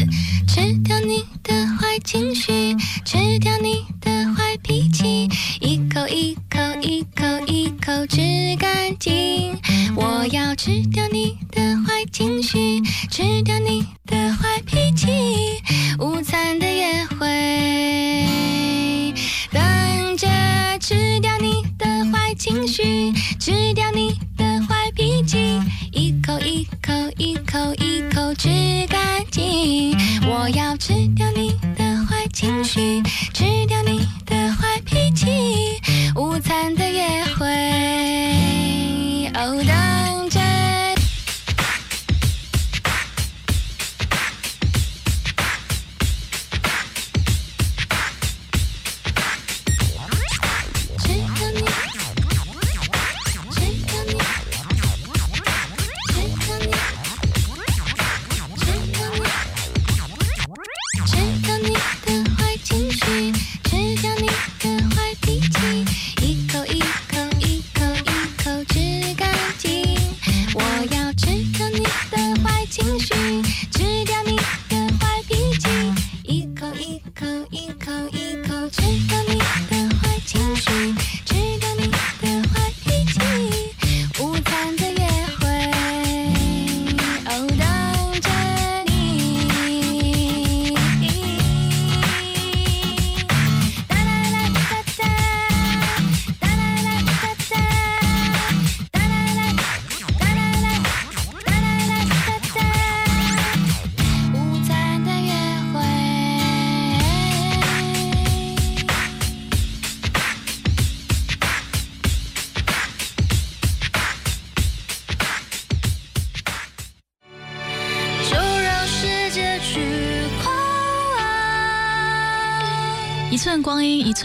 [0.48, 2.74] 吃掉你的坏情绪，
[3.04, 5.28] 吃掉你的坏脾气，
[5.60, 9.60] 一口一口一口一口吃干净。
[9.94, 15.62] 我要吃掉你的坏情绪，吃掉你的坏脾气，
[16.00, 19.14] 午餐的约会，
[19.52, 20.28] 等着
[20.80, 21.65] 吃掉你
[22.38, 25.60] 情绪，吃掉你的坏脾气，
[25.92, 28.50] 一口一口一口一口吃
[28.88, 29.98] 干净。
[30.28, 33.02] 我要吃掉你的坏情绪，
[33.34, 35.26] 吃掉你的坏脾气，
[36.16, 37.46] 午餐的约会，
[39.34, 40.40] 哦，等着。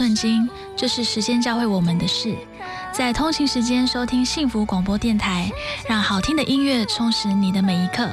[0.01, 2.35] 寸金，这是时间教会我们的事。
[2.91, 5.47] 在通勤时间收听幸福广播电台，
[5.87, 8.09] 让好听的音乐充实你的每一刻。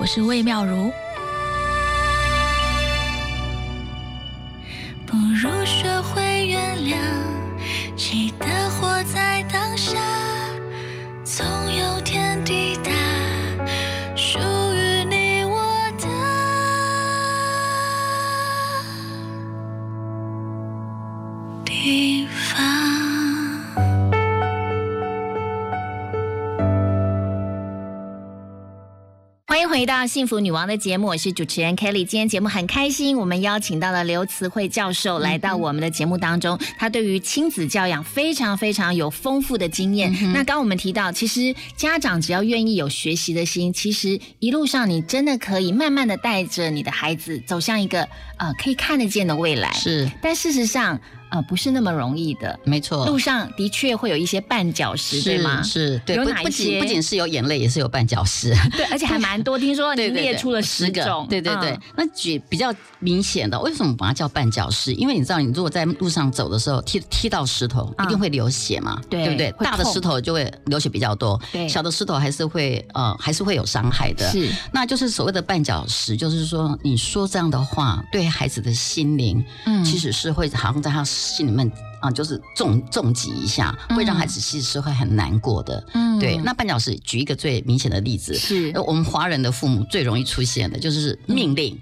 [0.00, 0.90] 我是魏妙如。
[29.58, 32.04] 欢迎回到幸福女王的节目，我是主持人 Kelly。
[32.04, 36.56] 今天节目很开心，我们邀请到了刘慈慧教授来到我们的节目当中。
[36.78, 40.12] 他对于亲子教养非常非常有丰富的经验。
[40.32, 48.02] 那刚刚我们提到，其实家长只要愿意有学习的心，其实一路上你真的可以慢慢的带着你的孩子走向一个
[48.36, 49.72] 呃可以看得见的未来。
[49.72, 51.00] 是，但事实上。
[51.30, 53.06] 呃，不是那么容易的，没错。
[53.06, 55.62] 路上的确会有一些绊脚石，对吗？
[55.62, 56.16] 是，对。
[56.16, 56.80] 有哪一些？
[56.80, 58.54] 不仅是有眼泪，也是有绊脚石。
[58.72, 59.58] 对，而且还蛮多。
[59.58, 61.26] 听说你列出了十种。
[61.28, 61.78] 对对对。
[61.96, 64.92] 那举比较明显的，为什么把它叫绊脚石？
[64.94, 69.52] 因为你知道，你如果在路上走的时候踢踢到石头，一定会流血嘛，对不对？
[69.58, 71.68] 大的石头就会流血比较多，对。
[71.68, 74.30] 小的石头还是会呃，还是会有伤害的。
[74.30, 74.48] 是。
[74.72, 81.70] 那就是所谓的绊脚石，就是说你说这样的话，对孩子的心灵，嗯，其实是会好像在他心里面。
[82.00, 85.84] 啊，就是重重击一下，会让孩子其实是会很难过的。
[85.94, 86.36] 嗯，对。
[86.44, 91.76] 那绊脚石，举一个最明显的例子，是我们华人的父母最容易出现的，就是命令、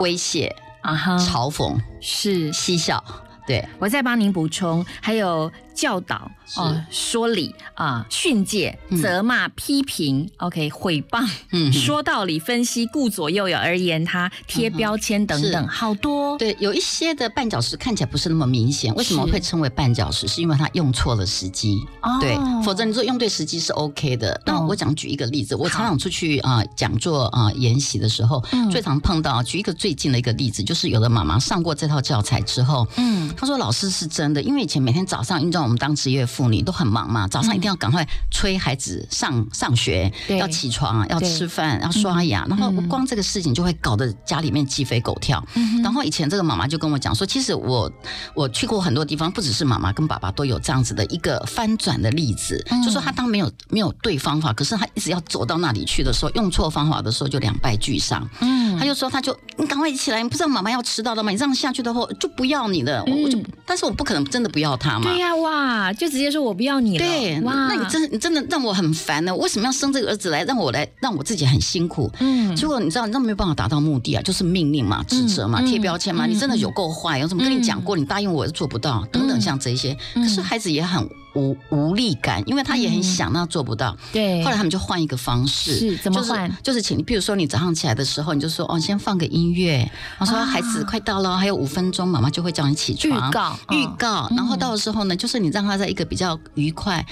[0.00, 0.50] 威胁、
[0.80, 3.04] 啊哈、嘲讽、是嬉笑。
[3.46, 5.52] 对我再帮您补充，还有。
[5.76, 16.38] 教导啊，说理啊，训诫、责骂、批评，OK，毁谤，嗯，说道理、分析、顾左右而言他，贴标签等等，好多。
[16.38, 20.26] 对，有一些的绊脚石看起来不是那么明显，为什么会称为绊脚石？
[20.26, 21.84] 是因为他用错了时机。
[22.00, 24.40] 哦，对，否则你说用对时机是 OK 的。
[24.46, 29.42] 那我讲举一个例子，我常常出去啊讲座啊研习的时候，最常碰到。
[29.42, 35.65] 举一个最近的一个例子，就是有的妈妈上过这套教材之后，嗯，她说老师是真的，因为以前每天早上运动。
[35.66, 45.44] 我们当职业妇女都很忙嘛，早上一定要赶快催孩子上上学，要起床，要吃饭，要刷牙，然后光这个事情就会搞得家里面鸡飞狗跳。
[45.82, 47.90] 然后以前这个妈妈就跟我讲说，其实我
[48.32, 58.24] 我去过很多地方，不只是妈妈跟爸爸都有这样子的一个翻转的例子，就说他当没有没有对方法，可是他一直要走到那里去的时候，用错方法的时候就两败俱伤。
[58.40, 61.32] 嗯，他就说他就你赶快起来，你不知道妈妈要迟到了吗？
[61.32, 63.36] 你这样下去的话就不要你了，我就
[63.66, 65.10] 但是我不可能真的不要他嘛。
[65.10, 65.55] 对呀，哇。
[65.92, 69.34] 就直接说我不要你了，对，那你真你真的让我很烦呢。
[69.36, 72.10] 为什么要生这个儿子来让我来让我自己很辛苦？
[72.20, 76.26] 嗯，结果你知道那没有办法达到目的啊，就是命令嘛、指责嘛、贴标签嘛。
[76.26, 77.96] 你真的有够坏，我怎么跟你讲过？
[77.96, 79.96] 你答应我又做不到，等等像这些。
[80.14, 83.96] 可是孩子也很无无力感，因为他也很想，那做不到。
[84.12, 86.50] 对，后来他们就换一个方式，是怎么换？
[86.62, 89.88] 就是请你，比如说你早上起来的时候，你就说哦，先放个音乐。
[90.18, 93.28] 我说孩子快到了，还有五分钟，妈妈就会叫你起床。
[93.28, 94.28] 预告，预告。
[94.34, 97.04] 然后到的时候呢，就是你让他在一个比较愉快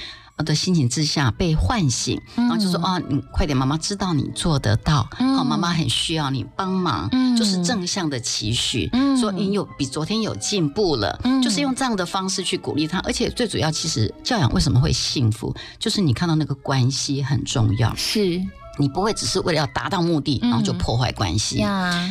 [0.43, 18.43] 的心情之下被唤醒，然后就说啊，你快点，妈妈知道你做得到，好，妈妈很需要你帮忙，就是正向的期许，说你有比昨天有进步了，就是用这样的方式去鼓励他，而且最主要，其实教养为什么会幸福，就是你看到那个关系很重要，是。
[18.79, 21.64] 你不会只是为了要达到目的，然后就破坏关系。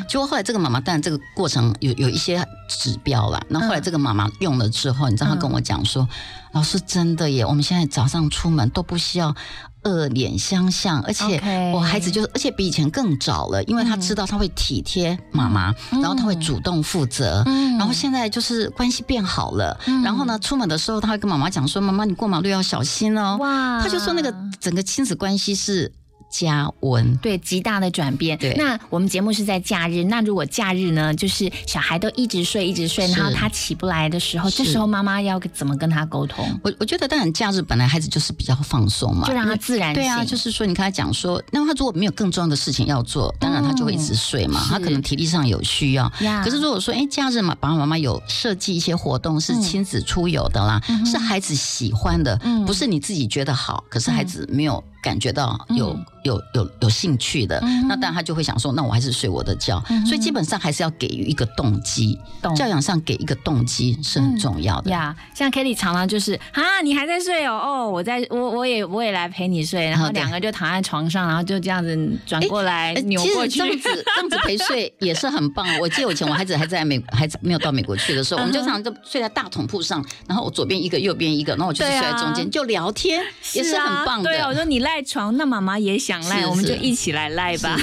[0.07, 3.41] 结果后来这个妈妈，当然这个过程有有一些指标了。
[3.49, 6.07] 那后来这个妈妈用了之后，你知道她跟我讲说
[6.53, 9.35] ：“老师真的耶，我们现在早上出门都不需要
[9.83, 17.43] 恶脸相向，而且我孩子就是，而且比以前更早了，因为他知道他会体贴妈妈，然后他会主动负责，
[17.77, 19.77] 然后现在就是关系变好了。
[20.03, 25.91] 然后呢，出门的时候他会跟妈妈讲说：‘妈妈，你过马路要小心哦。’哇，他就说那个整个亲子关系是。”
[26.33, 28.35] 加温对极大的转变。
[28.39, 36.43] 对，那我们节目是在假日，那如果假日呢，就是小孩都一直睡一直睡，然后他起不来的时候，这时候妈妈要怎么跟他沟通？
[36.63, 39.93] 我我觉得，当然假日本来孩子就是比较放松嘛，就让他自然。
[39.93, 44.59] 对啊，就是说你跟他讲说，那他如果没有更重要的事情要做，当然他就会一直睡嘛。
[44.67, 46.11] 他可能体力上有需要，
[46.43, 54.83] 可是如果说哎假日嘛，爸爸妈妈有设计一些活动是亲子出游的啦，是孩子喜欢的，不是你自己觉得好，可是孩子没有。
[55.03, 59.83] 感觉到有、有有有兴趣的，嗯那当然他就会想说，那我还是睡我的觉。
[60.05, 64.89] 所以基本上还是要给予一个动机，懂教养上给一个动机是很重要的。
[64.89, 73.65] 呀像 Kelly 常常就是啊，你还在睡哦，哦，我在我我也我也来陪你睡，然后两个就躺在床上，然后就这样子转过来哎扭过去这。
[73.65, 75.67] 样子这样子陪睡 也是很棒。
[75.79, 83.23] 我记得我以前我孩子还在美，孩子没有到美国去的时候，我们就常常就睡在大桶铺上，然后我左边一个，右边一个，然后我就是睡在中间，就聊天，
[83.53, 84.29] 也是很棒的。
[84.29, 87.77] 对啊，我说你赖床，那妈妈也想赖，是我们就一起来赖吧。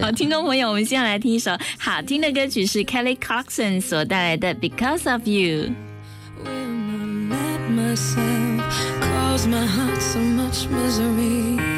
[0.00, 5.68] 好，听众朋友，我们现在来听一首好听的歌曲，是 Kelly Clarkson 所带来的《Because of You》。
[6.44, 8.62] Will not let myself
[9.00, 11.73] cause my heart so much misery.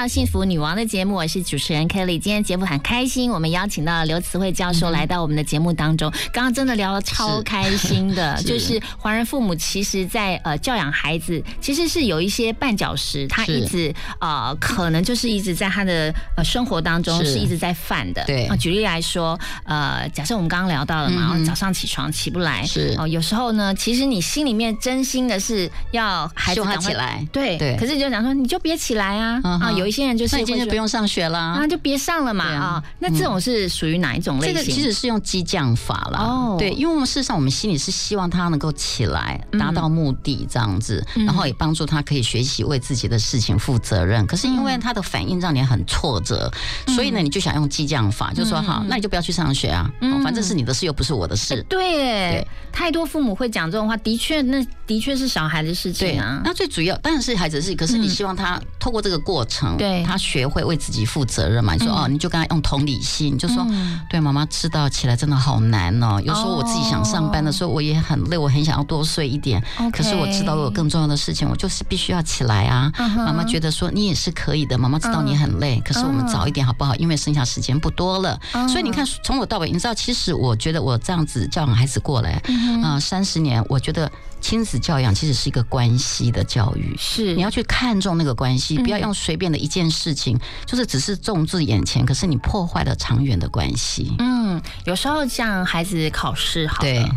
[0.00, 2.18] 到幸福女王的节目，我是主持人 Kelly。
[2.18, 6.10] 今天节目很开心，我们邀请到了刘慈慧教授来到我们的节目当中。
[6.32, 8.44] 刚刚真的聊得超开心的，是。
[8.44, 17.32] 就是华人父母其实在呃教养孩子，其实是有一些绊脚石，他一直呃可能就是一直在他的呃生活当中是。
[17.32, 18.24] 是一直在犯的。
[18.24, 18.46] 对。
[18.46, 22.94] 啊，举例来说，呃，假设我们刚刚聊到了嘛，哦早上起床起不来，是。
[22.96, 27.22] 哦，有时候呢，其实你心里面真心的是要孩子起来。
[27.30, 27.76] 对对。
[27.76, 31.38] 可是你就讲说你就别起来啊、啊，有一些人就是那你今天不用上学啦。
[31.38, 32.84] 啊，就别上了嘛啊啊。
[32.98, 34.54] 那这种是属于哪一种类型？
[34.54, 44.26] 这个其实是用激将法啦，哦对，因为我们事实上我们心里是希望他能够起来，嗯达到目的这样子，嗯然后也帮助他可以学习为自己的事情负责任。
[44.26, 46.50] 可是因嗯为他的反应让你很挫折，
[46.88, 49.90] 所以呢，你就想用激将法，就说好，那你就不要去上学啊，
[50.22, 51.64] 反正是你的事又不是我的事。
[51.68, 56.40] 对对，太多父母会讲这种话，的确，那的确是小孩的事对情啊。
[56.44, 59.76] 那最主要当然是孩子的事情，可是你嗯希望他透过这个过程。
[59.80, 61.74] 程，对他学会为自己负责任嘛。
[61.74, 66.20] 你说、嗯哦，你就跟他用同理心，你就说、嗯对妈妈知道起来真的好难哦。
[66.24, 69.62] 有时候我自己想上班的时候，我也很累，我很想要多睡一点。
[69.92, 72.92] 可是我知道我有更重要的事情，我就是必须要起来啊。
[73.16, 76.94] 妈妈觉得说你也是可以的，妈妈知道你很累，可是我们早一点好不好？
[76.96, 78.38] 因为剩下时间不多了。
[78.52, 84.10] 嗯所以你看，从我到尾，你知道，其实我觉得我这样子教养孩子过来，嗯啊、三十年，我觉得
[84.40, 86.94] 亲子教养其实是一个关系的教育。
[86.98, 94.14] 是你要去看重那个关系，嗯不要用随便的一件事情，就是只是重视眼前，可是你破坏了长远的关系。
[94.18, 97.08] 嗯，有时候像孩子考试好对了，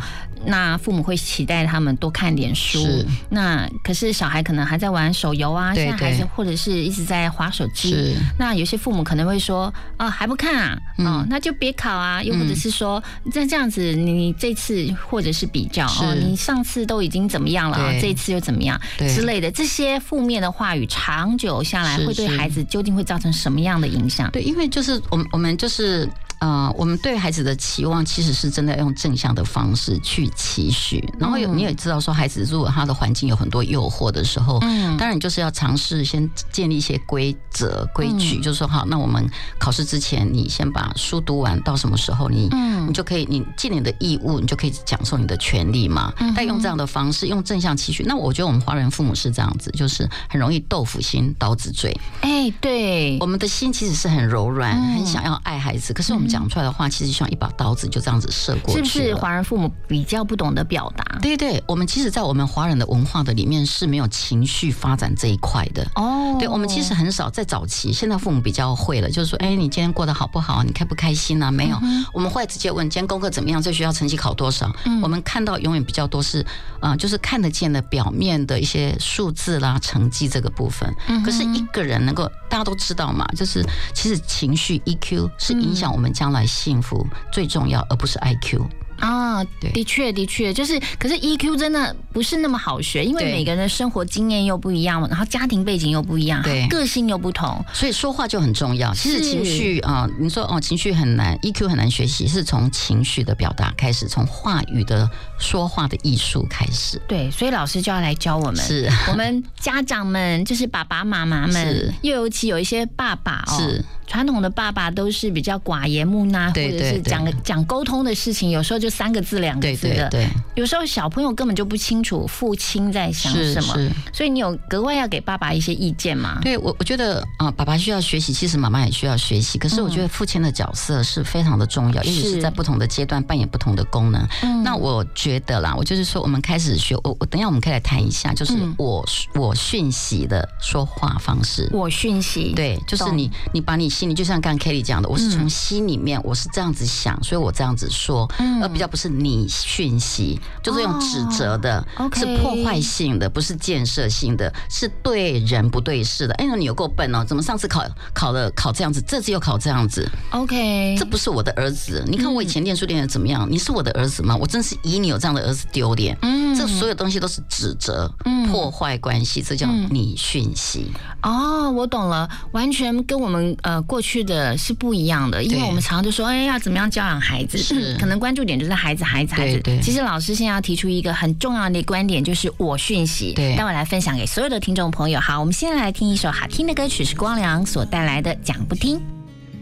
[0.46, 2.86] 那父母会期待他们多看点书。
[3.30, 8.16] 那可是小孩可能还在玩手游啊，对现在孩子或者是一直在划手机。
[8.38, 12.22] 那有些父母可能会说，啊，还不看啊，哦嗯，那就别考啊。
[12.22, 18.80] 又或者是说，那这样子你这次或者是比较哦，你上次都已经怎么样了啊，这一次又怎么样
[19.16, 24.30] 之类的，这些负面的话语长久下来会对孩子究竟会造成什么样的影响？
[24.32, 26.10] 对，因为就是我们我们就是
[26.44, 31.58] 呃，我们对孩子的期望其实是真的要用正向的方式去期许，然后有嗯。
[31.58, 34.98] 你也知道说，孩子如果他的环境有很多诱惑的时候，嗯。
[34.98, 38.42] 当然你就是要尝试先建立一些规则规矩，嗯。
[38.42, 39.26] 就是说好，那我们
[39.58, 42.90] 考试之前你先把书读完，到什么时候你嗯。
[42.90, 46.12] 你就可以你尽你的义务，你就可以享受你的权利嘛。
[46.20, 51.98] 嗯但用这样的方式，用正向期许，那我觉得我们华人父母是这样子，就是很容易豆腐心刀子嘴。
[52.20, 53.18] 哎，对。
[53.22, 54.96] 我，们的心其实是很柔软，嗯。
[54.96, 61.20] 很想要爱孩子，可是我们讲出来的话，其实像一把刀子就这样子射过去是不是华人父母比较不懂得表达？
[61.22, 65.88] 对对，我们其实，在我们华人的文化的里面是没有情绪发展这一块的。
[65.96, 70.64] 哦，对，我们其实很少在早期，现在父母比较会了，就是说，哎，你今天过得好不好？
[70.64, 71.52] 你开不开心啊？
[71.52, 71.78] 没有，
[72.12, 74.72] 我们会直接问今天功课怎么样，在学校成绩考多少？
[74.86, 76.44] 嗯我们看到永远比较多是，
[76.80, 80.92] 啊，就是看得见的表面的一些数字啦、成绩这个部分。
[81.24, 83.64] 可是一个人能够，大家都知道嘛，就是
[83.94, 88.62] 其实情绪 EQ 是影响我们将来幸福最重要，而不是 IQ。
[89.00, 89.70] 啊，对。
[89.74, 96.66] 的确的确，就是，可是 EQ 真的不是那么好学，因为每个人的生活经验又不一样，然后家庭背景又不一样，对。
[96.70, 98.94] 个性又不同，所以说话就很重要。
[98.94, 107.02] 其实是情绪啊、你说哦，情绪很难，EQ 很难学习，是从情绪的表达开始，从话语的说话的艺术开始。
[107.06, 108.90] 对，所以老师就要来教我们，是。
[109.10, 113.84] 我们家长们，就是爸爸妈妈们是，又尤其有一些爸爸哦，是
[114.14, 123.92] 传统的爸爸都是比较寡言木讷，或者是讲讲沟通的事情，有时候就三个字两个字的，对对，有时候小朋友根本就不清楚父亲在想什么，是。
[124.14, 126.38] 所以你有格外要给爸爸一些意见吗？
[126.44, 129.58] 对我，我觉得啊、爸爸需要学习，其实妈妈也需要学习。
[129.58, 134.24] 可是我觉得父亲的角色是非常的重要，也许是是在不同的阶段扮演不同的功能。
[134.44, 139.04] 嗯那我觉得啦，我就是说，我们开始学，我我等一下我们可以来谈一下，就是嗯我、
[139.34, 141.68] 我讯息的说话方式。
[141.74, 156.34] 我讯息，对，就是你，你把你心里，就像刚刚 Kelly 讲的，我是从心里面，我是这样子想，所以我这样子说，嗯而比较不是你讯息，就是用指责的，哦是破坏性的，不是建设性的，是对人不对事的。
[156.34, 157.82] 哎，呦你有够笨哦，怎么上次考
[158.14, 162.04] 考了考这样子，这次又考这样子？，OK，这不是我的儿子。
[162.06, 163.48] 你看我以前念书念的怎么样？
[163.50, 164.36] 你是我的儿子吗？
[164.36, 166.18] 我真是以你有这样的儿子丢脸。
[166.24, 170.92] 嗯这所有东西都是指责、嗯破坏关系，这叫嗯你讯息。
[171.24, 179.60] 哦，我懂了，完全跟我们呃过去的是不一样的，因为我们常常就说，哎，要怎么样教养孩子，是可能关注点就是孩子，孩子，孩子。
[179.60, 185.20] 对对其实老师现在要提出一个很重要的观点，就是我讯息，对待会来分享给所有的听众朋友。
[185.20, 188.98] 好，我们先来听一首好听的歌曲，是光良所带来的《讲不听》。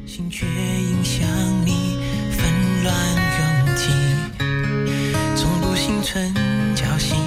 [0.06, 1.26] 心却影响
[1.66, 1.98] 你
[2.32, 3.86] 纷乱拥挤，
[5.36, 6.34] 从不心存
[6.76, 7.18] 侥幸，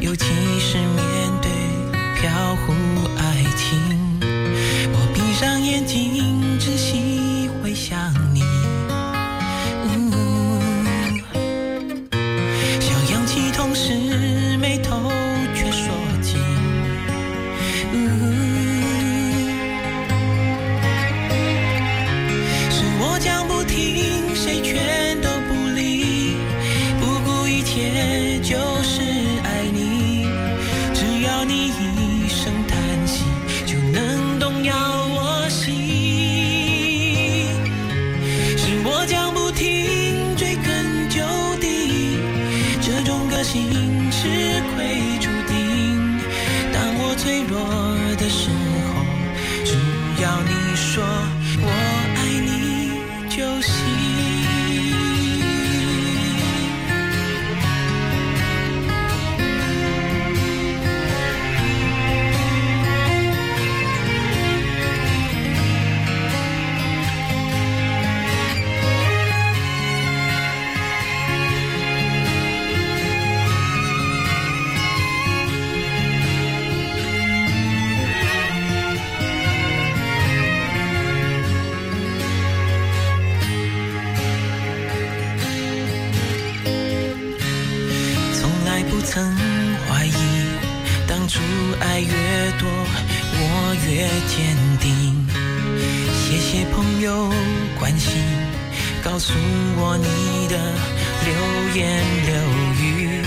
[0.00, 0.26] 尤其
[0.60, 1.50] 是面对
[2.20, 2.30] 飘
[2.66, 2.72] 忽
[5.88, 8.42] 上眼睛，只细回想你。
[9.84, 9.88] 呜
[12.78, 13.94] 想扬起同时，
[14.58, 15.10] 眉头
[15.54, 15.88] 却说
[16.20, 16.36] 紧。
[17.94, 17.96] 呜
[22.70, 26.36] 是我讲不听，谁全都不理，
[27.00, 28.58] 不顾一切就
[44.28, 46.18] 吃亏注定。
[46.72, 47.56] 当我脆弱
[48.16, 48.50] 的时
[48.84, 49.02] 候，
[49.64, 49.72] 只
[50.22, 51.02] 要你说
[91.80, 92.08] 爱越
[92.58, 92.68] 多，
[93.40, 94.86] 我越坚定。
[96.12, 97.32] 谢谢朋友
[97.78, 98.12] 关心，
[99.02, 99.32] 告诉
[99.76, 100.56] 我你的
[101.24, 101.28] 流
[101.74, 102.34] 言流
[102.82, 103.22] 语。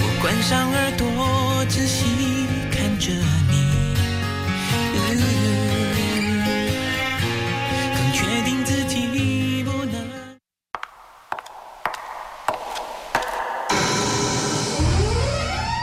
[0.00, 2.04] 我关上耳朵，仔细
[2.70, 3.10] 看着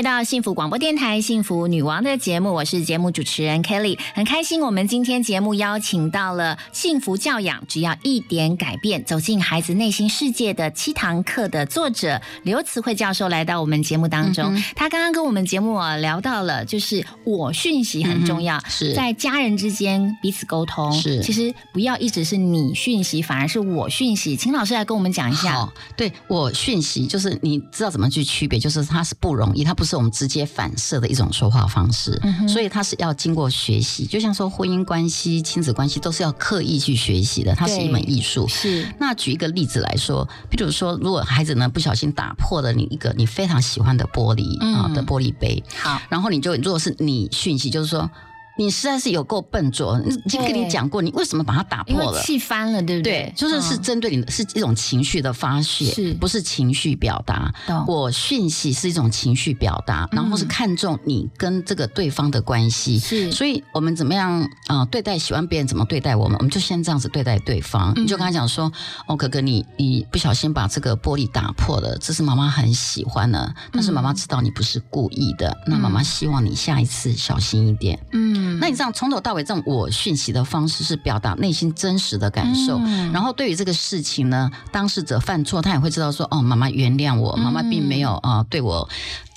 [0.00, 14.56] 回到幸福广播电台《幸福女王》的节目，我是节目主持人 Kelly，很开心我们今天节目邀请到了幸福教养，只要一点改变，走进孩子内心世界的七堂课的作者刘慈慧教授来到我们节目当中。
[14.56, 24.34] 嗯他刚刚跟我们节目啊聊到了，就是我讯息很重要，嗯是在家人之间彼此沟通，是其实不要一直是你讯息，反而是我讯息。
[24.34, 25.52] 请老师来跟我们讲一下。
[25.52, 34.06] 好，对我讯息就是你知道怎么去区别，就是它是不容易，它不是我们直接反射的一种说话方式，嗯所以它是要经过学习。
[34.06, 38.46] 就像说婚姻关系、亲子关系都是要刻意去学习的，它是一门艺术。
[38.48, 48.10] 是，那举一个例子来说，比如说，如果孩子呢不小心打破了你一个你非常喜欢的玻璃啊、嗯的玻璃杯，好，然后你就如果是你讯息，就是说。
[48.56, 52.22] 你实在是有够笨拙，已经跟你讲过，你为什么把它打破了？
[52.22, 57.52] 气翻了，对不对，对就是是嗯针对你的，是一种情绪的发泄，是不是情绪表达？
[57.86, 62.98] 我讯息是一种情绪表达，然后是看重你跟这个对方的关系。
[62.98, 67.92] 是所以我们怎么样啊、呃对待喜欢别人怎么对待我们，我们就先这样子对待对方。
[67.96, 68.70] 嗯你就跟他讲说，
[69.06, 77.98] 哦，哥哥，你你不小心把这个玻璃打破了，这是妈妈很喜欢的，但是妈妈知道你不是故意的，那妈妈希望你下一次小心一点。
[78.12, 88.88] 嗯，那你这样从头到尾这种我讯息的方式是表达内心真实的感受，嗯然后对于这个事情呢，当事者犯错，他也会知道说，哦，妈妈原谅我，妈妈并没有啊、呃对我。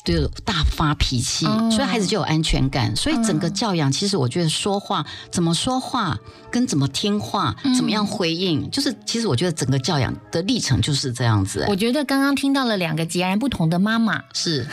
[0.04, 2.93] 对我大发脾气，哦所以孩子就有安全感。
[2.95, 6.20] 所以整个教养，其实我觉得说话怎么说话，
[6.51, 11.66] 跟怎么听话，怎么样回应，就是其实我觉得整个教养的历程就是这样子。
[11.70, 14.68] 我觉得刚刚听到了两个截然不同的妈妈，是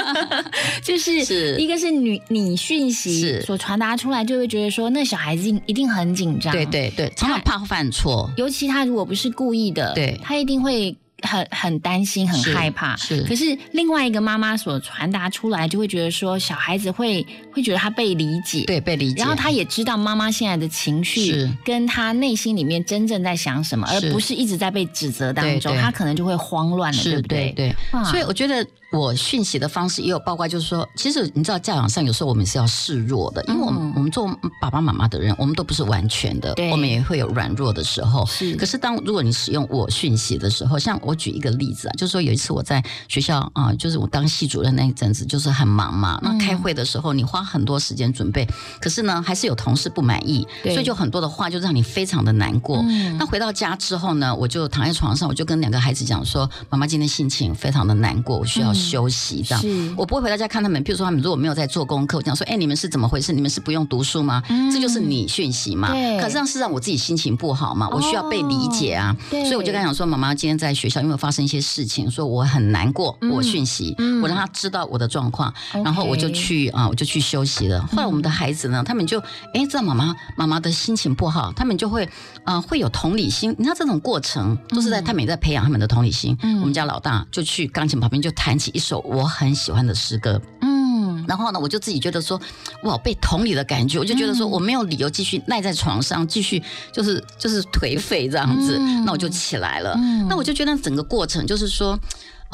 [0.84, 8.30] 就是是一个是女你讯息所传达出来，就会觉得说那小孩子一定很紧张，对对对，常常怕犯错。
[8.36, 12.96] 尤其他如果不是故意的，对他一定会很很担心、很害怕。
[12.96, 13.22] 是。
[13.24, 19.20] 可是另外一个妈妈所传达出来，就会觉得说小孩子会会觉得他被理解，对，被理解。
[19.20, 21.50] 然后他也知道妈妈现在的情绪是。
[21.64, 27.52] 跟他内心里面真正在想什么，而不是一直在被指责当中，他可能就会慌乱了，对不对？
[27.56, 28.04] 对对。
[28.04, 34.26] 所以我觉得我讯息的方式也有包括，就是说，其实你知道教养上有时候我们是要示弱的，因为我们、嗯我们做
[34.60, 38.24] 爸爸妈妈的人，我们都不是完全的，我们也会有软弱的时候。
[38.26, 38.54] 是。
[38.56, 46.38] 可是当如果你使用我讯息的时候，像我举一个例子啊，就是说有一次我在学校啊、就是我当系主任那一阵子，就是很忙嘛，嗯。
[46.38, 48.46] 那开会的时候你花很多时间准备，
[48.80, 52.78] 可是呢还是有同事不满意，所以就很多的话就让你非常的难过。
[52.88, 53.16] 嗯。
[53.18, 60.82] 那回到家之后呢，我就躺在床上，我就跟两个孩子讲说：“妈妈今天心情非常的难过，我需要休息。”这样，我不会回到家看他们。
[60.84, 63.32] 譬如说他们如果没有在做功课，我讲说：“哎，你们是怎么回事？
[63.32, 65.88] 你们是不用读书吗？”这就是你讯息嘛。
[65.92, 69.16] 嗯对可是让是让我自己心情不好嘛，我需要被理解啊。
[69.30, 75.52] 对所以我就跟他讲说：“妈妈今天在学校因为发生一些事情，说我很难过，我讯息，嗯我让他知道我的状况
[75.84, 77.80] 然后我就去啊，我就去休息了。
[77.86, 79.18] 后来我们的孩子呢，他们就
[79.52, 82.04] 哎，知道妈妈妈妈的心情不好，他们就会
[82.44, 83.54] 啊、呃会有同理心。
[83.58, 86.36] 你知道这种过程都是在他们也在培养他们的同理心。
[86.42, 92.40] 嗯我们家老大就去钢琴旁边就弹起一首我很喜欢的诗歌，嗯，然后呢，我就自己觉得说，
[92.84, 99.94] 哇，被同理的感觉，我就觉得说我没有理由继续赖在床上，继续就是就是颓废这样子，嗯那我就起来了。
[99.98, 101.98] 嗯那我就觉得整个过程就是说。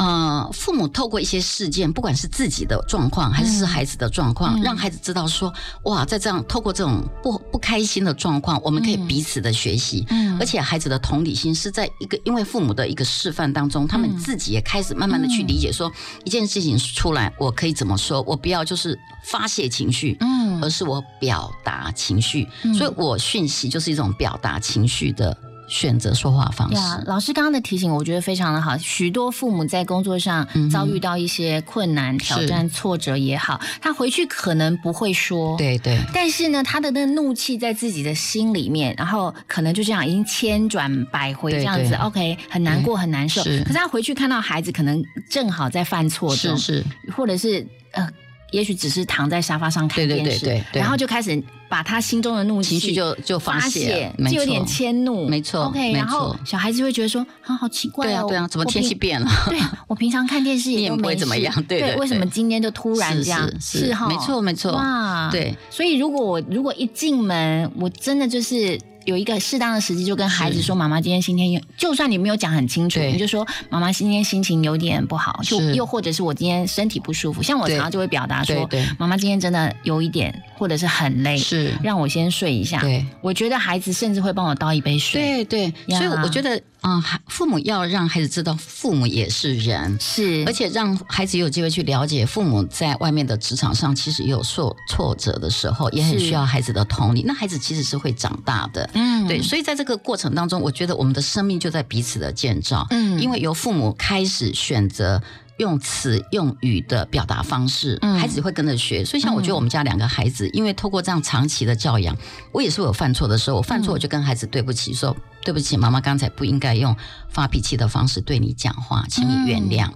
[0.01, 4.63] 呃，父母透过一些事件，不管是自己的状况还是是孩子的状况，嗯。
[4.63, 10.39] 让孩子知道说，哇，在这样透过这种不不开心的状况，我们可以彼此的学习，嗯。
[10.41, 15.93] 而且孩子的同理心是在一个因为父母的一个示范当中，他们自己也开始慢慢的去理解说，
[16.25, 20.63] 一件事情出来，我可以怎么说，我不要就是发泄情绪，嗯。
[20.63, 22.73] 而是我表达情绪，嗯。
[22.73, 25.37] 所以我讯息就是一种表达情绪的。
[25.71, 27.05] 选择说话方呀，式。
[27.07, 28.77] 老师刚刚的提醒，我觉得非常的好。
[28.77, 35.99] 许多父母在工作上遭遇到一些困难、挑战、挫折也好，他回去可能不会说，对对。
[36.13, 43.01] 但是呢，他的那个怒气在自己的心里面，然后可能就这样已经千转百回这样子对，OK，很难过，对。
[43.01, 43.43] 很难受。
[43.43, 46.85] 可是他回去看到孩子可能正好在犯错中，是是，
[47.17, 48.07] 或者是呃，
[48.51, 50.83] 也许只是躺在沙发上看电视，对对对。
[50.83, 59.31] 然后就开始把他心中的怒气情绪就就发发泄就有点迁怒，没错 OK，没然后错小孩子会觉得说，啊，好奇怪哦，对啊对啊，怎么天气变了？
[59.49, 63.49] 对啊，我平常看电视也也不会怎么样对对为什么今天就突然这样？
[63.61, 63.87] 是。
[63.87, 64.73] 是哈，没错没错。
[64.73, 65.57] 哇，对。
[65.71, 68.77] 所以如果我如果一进门，我真的就是。
[69.05, 77.43] 有一个适当的时机，就跟孩子说：“妈妈今天心情有，就算你没有讲很清楚，你就说妈妈今天心情有点不好，就又或者是我今天身体不舒服。
[77.43, 81.73] 像我常常就会表达说妈妈今天真的有一点，或者是很累，是。
[81.83, 82.81] 让我先睡一下。
[82.81, 85.21] 对，我觉得孩子甚至会帮我倒一杯水。
[85.21, 97.23] 对对，所以我觉得，嗯，父母要让孩子知道，父母也是人，是，而且让孩子有机会去了解，父母在外面的职场上其实也有受挫折的时候，也很需要孩子的同理。
[97.27, 105.23] 那孩子其实是会长大的，嗯对，所以在这个过程当中，我觉得我们的生命就在彼此的建造，嗯因为由父母开始选择。
[105.61, 109.05] 用词用语的表达方式，嗯孩子会跟着学。
[109.05, 112.17] 所以，像我觉得我们家两个孩子，因为透过这样长期的教养，
[112.51, 113.59] 我也是会有犯错的时候。
[113.59, 115.15] 我犯错，我就跟孩子对不起，说
[115.45, 116.97] 对不起，妈妈刚才不应该用
[117.29, 119.87] 发脾气的方式对你讲话，请你原谅。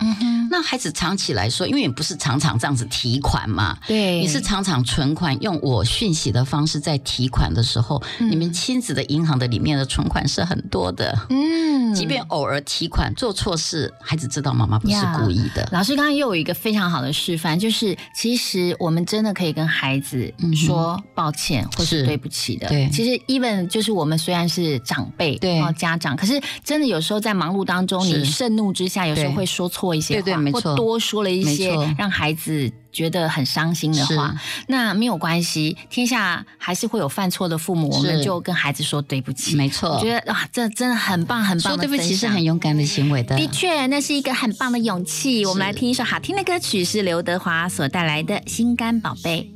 [0.55, 8.31] 那孩子长期来说，因为你不是常常这样子提款嘛，对，你是常常存款，用我讯息的方式在提款的时候，嗯。
[8.31, 11.19] 你们亲子的银行的里面的存款是很多的。
[11.29, 11.93] 嗯。
[11.93, 15.69] 即便偶尔提款做错事，孩子知道妈妈不是故意的。
[15.73, 22.69] 老师刚刚又有一个非常好的示范，就是其实我们真的可以跟孩子说抱歉或是是对不起的。
[22.69, 22.89] 对。
[22.91, 25.57] 其实 even 就是我们虽然是长辈，对。
[25.57, 32.71] 然后家长，可是真的有时候在忙碌当中，你盛怒之下，有时候会说错一些话，对对没错或多说了一些让孩子。
[32.95, 34.33] 觉得很伤心的话，
[34.69, 39.57] 那没有关系，天下还是会有犯错的父母，我们就跟孩子说对不起。
[39.57, 41.77] 没错我觉得啊，这真的很棒，很棒说。
[41.77, 43.37] 对不起是很勇敢的行为的。
[43.37, 45.45] 的确，那是一个很棒的勇气。
[45.45, 49.51] 我们来听一首好听的歌曲，是刘德华所带来的《心肝宝贝》。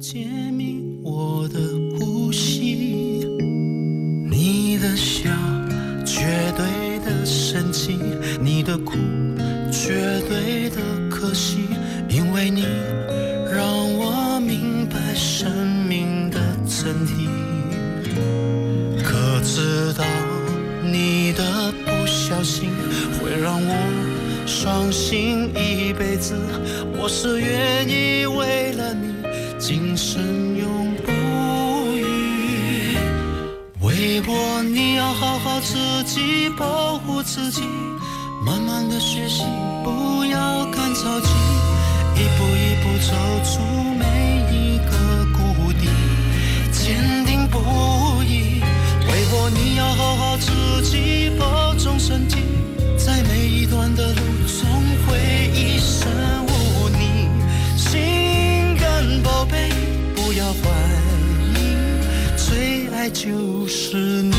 [0.00, 1.60] 揭秘我的
[2.00, 3.26] 呼吸，
[4.30, 5.28] 你的笑
[6.02, 8.00] 绝对的神情，
[8.40, 8.96] 你的苦
[9.72, 10.76] 绝对的
[11.10, 11.66] 可惜，
[12.06, 12.66] 因为你
[13.50, 15.50] 让我明白生
[15.88, 17.26] 命的真谛。
[19.02, 20.04] 可知道
[20.84, 22.68] 你的不小心
[23.18, 26.34] 会让我伤心一辈子？
[27.00, 29.14] 我是愿意为了你。
[29.58, 30.22] 今生
[30.54, 31.10] 永不
[31.96, 32.94] 渝。
[33.80, 37.62] 为我，你要好好自己，保护自己，
[38.44, 39.44] 慢慢的学习，
[39.84, 41.28] 不要赶着急，
[42.16, 43.14] 一步一步走
[43.44, 43.62] 出
[43.94, 44.04] 每
[44.50, 44.92] 一个
[45.32, 45.88] 谷底，
[46.72, 47.58] 坚定不
[48.24, 48.60] 移。
[49.06, 52.38] 为我，你要好好自己，保重身体，
[52.98, 54.68] 在每一段的路，总
[55.06, 56.10] 会一生
[56.46, 57.28] 无你。
[57.76, 59.70] 心肝宝贝，
[60.16, 60.68] 不要怀
[61.54, 61.76] 疑，
[62.36, 63.96] 最爱就是。
[63.96, 64.34] 你，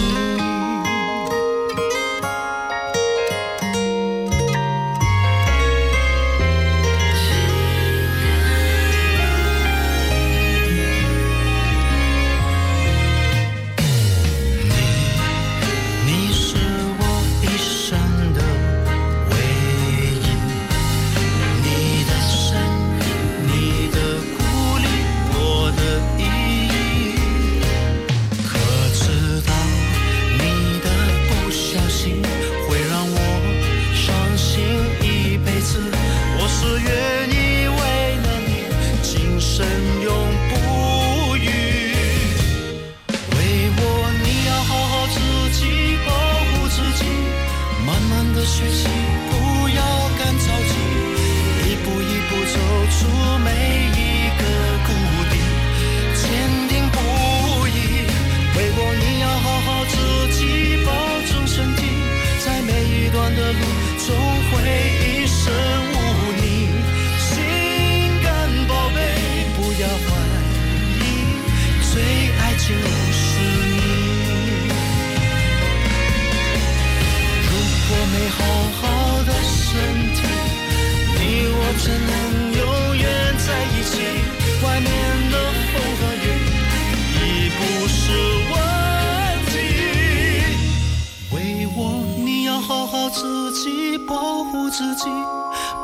[94.54, 95.06] 护自己，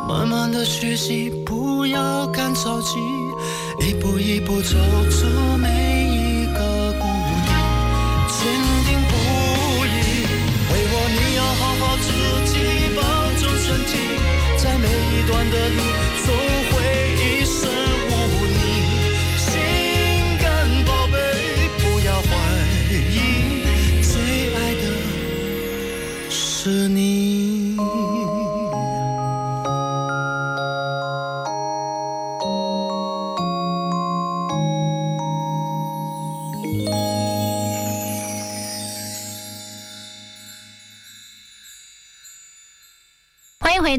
[0.08, 3.00] 慢慢的学习，不要干着急，
[3.80, 4.76] 一步一步走
[5.10, 5.26] 出
[5.58, 5.99] 每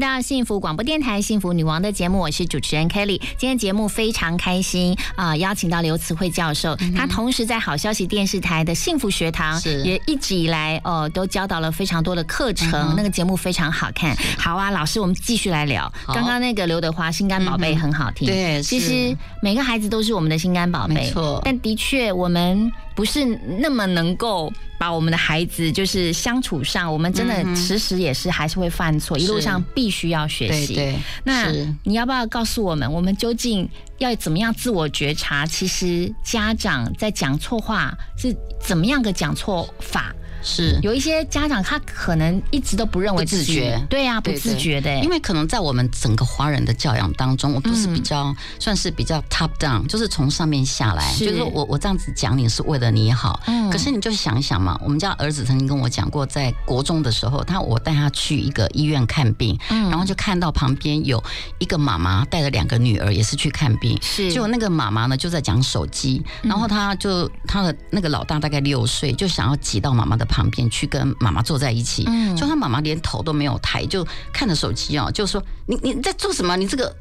[0.01, 3.21] 到幸福广播电台《幸福女王》的节目，我是主持人 Kelly。
[3.37, 14.17] 今天节目非常开心啊、邀请到刘慈慧教授，她同时在好消息电视台的幸福学堂也一直以来哦、都教导了非常多的课程，那个节目非常好看。
[14.39, 15.91] 好啊，老师，我们继续来聊。
[16.07, 21.39] 刚刚那个刘德华《心肝宝贝》很好听，对其实每个孩子都是我们的心肝宝贝，没错。
[21.45, 23.25] 但的确我们不是
[23.59, 30.75] 那么能够把我们的孩子就是相处上，我们真的时时也是还是会犯错，一路上必须要学习。
[30.75, 31.51] 对对，那
[31.83, 35.45] 你要不要告诉我们，我们究竟要怎么样自我觉察？
[35.45, 40.13] 其实家长在讲错话是怎么样个讲错法？
[40.41, 40.79] 是。
[40.81, 43.81] 有一些家长他可能一直都不认为自觉。
[43.89, 51.25] 对啊，不自觉的、因为可能在我们整个华人的教养当中，我都是比嗯较、算是比较 top down，就是从上面下来，是。
[51.25, 53.69] 就是说我我这样子讲你是为了你好，嗯。
[53.69, 59.89] 可是你就想一想嘛，我们家儿子曾经跟我讲过，在国中的时候，他我带他去一个医院看病，嗯。
[59.89, 61.23] 然后就看到旁边有
[61.59, 64.31] 一个妈妈带着两个女儿也是去看病，是。
[64.31, 76.55] 结果那个妈妈呢就在讲手机，然后他就他的那个老大大概六岁，就想要挤到妈妈的旁边去跟妈妈坐在一起，嗯就他妈妈连头都没有抬，就看着手机哦，就说你你在做什么？
[76.55, 76.95] 你这个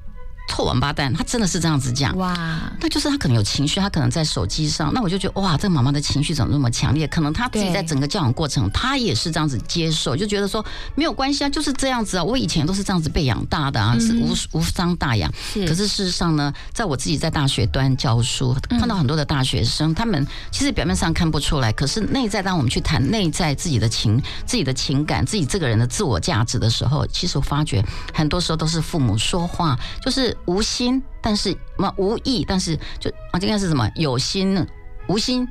[0.51, 1.13] 臭王八蛋！
[1.15, 2.17] 他真的是这样子讲。
[2.17, 2.37] 哇，
[2.81, 7.07] 那就是他可能有情绪，他可能在手机上，那我就觉得哇，这个妈妈的情绪怎么那么强烈？
[7.07, 10.65] 可能他自己在整个教养过程，他也是这样子接受，就觉得说
[10.97, 15.31] 没有关系啊，就是这样子啊，我以前都是这样子被养大的啊，是无无伤大雅。
[15.55, 34.67] 可是事实上呢，在我自己在大学端教书，看到很多的大学生，他们其实表面上看不出来，可是内在，当我们去谈内在自己的情、自己的情感、自己这个人的自我价值的时候，其实我发觉很多时候都是父母说话就是无心，但是嘛无意，但是就啊，这个是什么有心
[35.09, 35.47] 无心。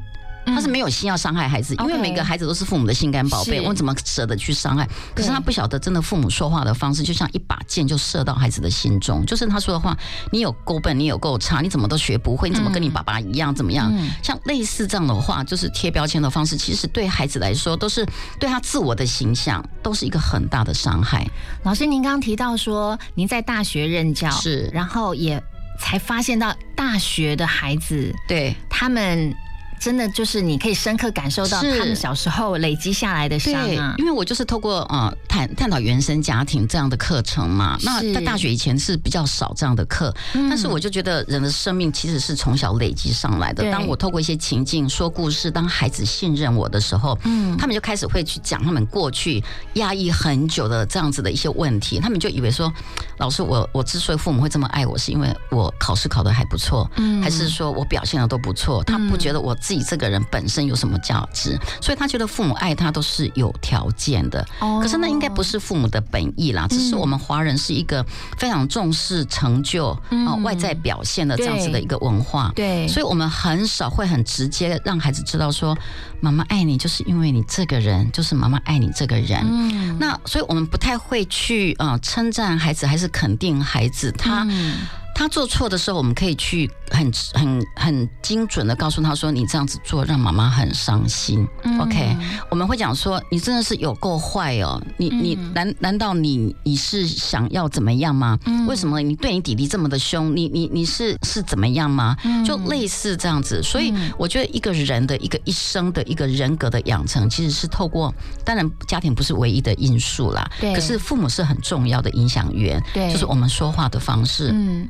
[0.54, 4.88] 他是没有心要伤害孩子，因为每个孩子都是父母的心肝宝贝，我怎么舍得去伤害？
[5.16, 9.26] 可是他不晓得，真的父母说话的方式就像一把剑，就射到孩子的心中。
[9.26, 9.98] 就是他说的话，
[10.32, 13.54] 你有够笨，你有够差，你怎么都学不会，你怎么跟你爸爸一样？
[13.54, 13.92] 怎么样？
[13.96, 18.06] 嗯像类似这样的话，就是贴标签的方式，其实对孩子来说，都是
[18.40, 21.26] 对他自我的形象，都是一个很大的伤害。
[21.64, 25.42] 老师，您刚刚提到说您在大学任教，是然后也
[25.80, 29.34] 才发现到大学的孩子，对，他们
[29.80, 33.96] 真的就是你可以深刻感受到他们小时候累积下来的伤对啊，。
[33.98, 37.78] 因为我就是透过呃探探讨原生家庭这样的课程嘛。
[37.82, 43.72] 那在大学以前是比较少这样的课，嗯但是我就觉得人的生命其实是从小累积上来的。
[43.72, 49.44] 当我透过一些情境说故事，当孩子信任我的时候，嗯他们就开始会去讲他们过去
[49.74, 52.72] 压抑很久的这样子的一些问题，他们就以为说，
[53.18, 58.84] 老师我我之所以父母会这么爱我，是因为我考试考得还不错，嗯还是说我表现的都不错？
[58.84, 64.44] 他不觉得我自己这个人本身有什么价值，所以他觉得父母爱他都是有条件的。
[64.58, 68.04] 哦可是那应该不是父母的本意啦，只是我们华人是一个
[68.40, 72.52] 非常重视成就啊、嗯外在表现的这样子的一个文化。
[72.56, 75.78] 对，所以我们很少会很直接让孩子知道说，
[76.20, 79.40] 妈妈爱你，就是因为你这个人，就是妈妈爱你这个人。
[79.48, 84.44] 嗯那所以我们不太会去呃称赞孩子，还是肯定孩子他。
[84.50, 84.78] 嗯
[85.20, 91.46] 他做错的时候，我们可以去很很很精准的告诉他说：“你这样子做让妈妈很伤心。
[91.64, 92.16] 嗯 OK，
[92.50, 94.82] 我们会讲说：“你真的是有够坏哦！
[94.96, 98.40] 你你嗯难难道你你是想要怎么样吗？
[98.46, 100.34] 嗯为什么你对你弟弟这么的凶？
[100.34, 102.16] 你你你是是怎么样吗？
[102.24, 103.62] 嗯就类似这样子。
[103.62, 108.16] 所以我觉得一个人的一个一生的一个人格的养成，其实是透过
[108.46, 114.52] 当然家庭不是唯一的因素啦，对可是父母是很重要的影响源，对就是我们说话的方式。
[114.54, 114.88] 嗯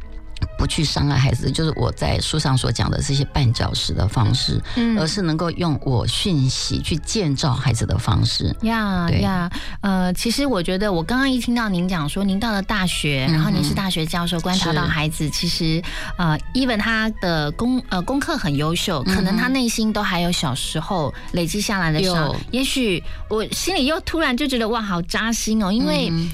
[0.60, 4.99] 不去伤害孩子，就是我在书上所讲的这些绊脚石的方式，嗯。
[4.99, 8.53] 而是能够用我讯息去建造孩子的方式。
[8.64, 9.22] 呀对。
[9.22, 9.49] 呀，
[9.80, 15.81] 呃，其实我觉得，我刚刚一听到您讲说，您到了大学，嗯然后您是大学教授，观察到孩子，其实
[16.18, 22.15] 呃，even 他的功呃功课很优秀，可能他内心都还有小时候累积下来的伤。
[22.15, 26.10] 有，也许我心里又突然就觉得哇，好扎心哦，因为。
[26.11, 26.30] 嗯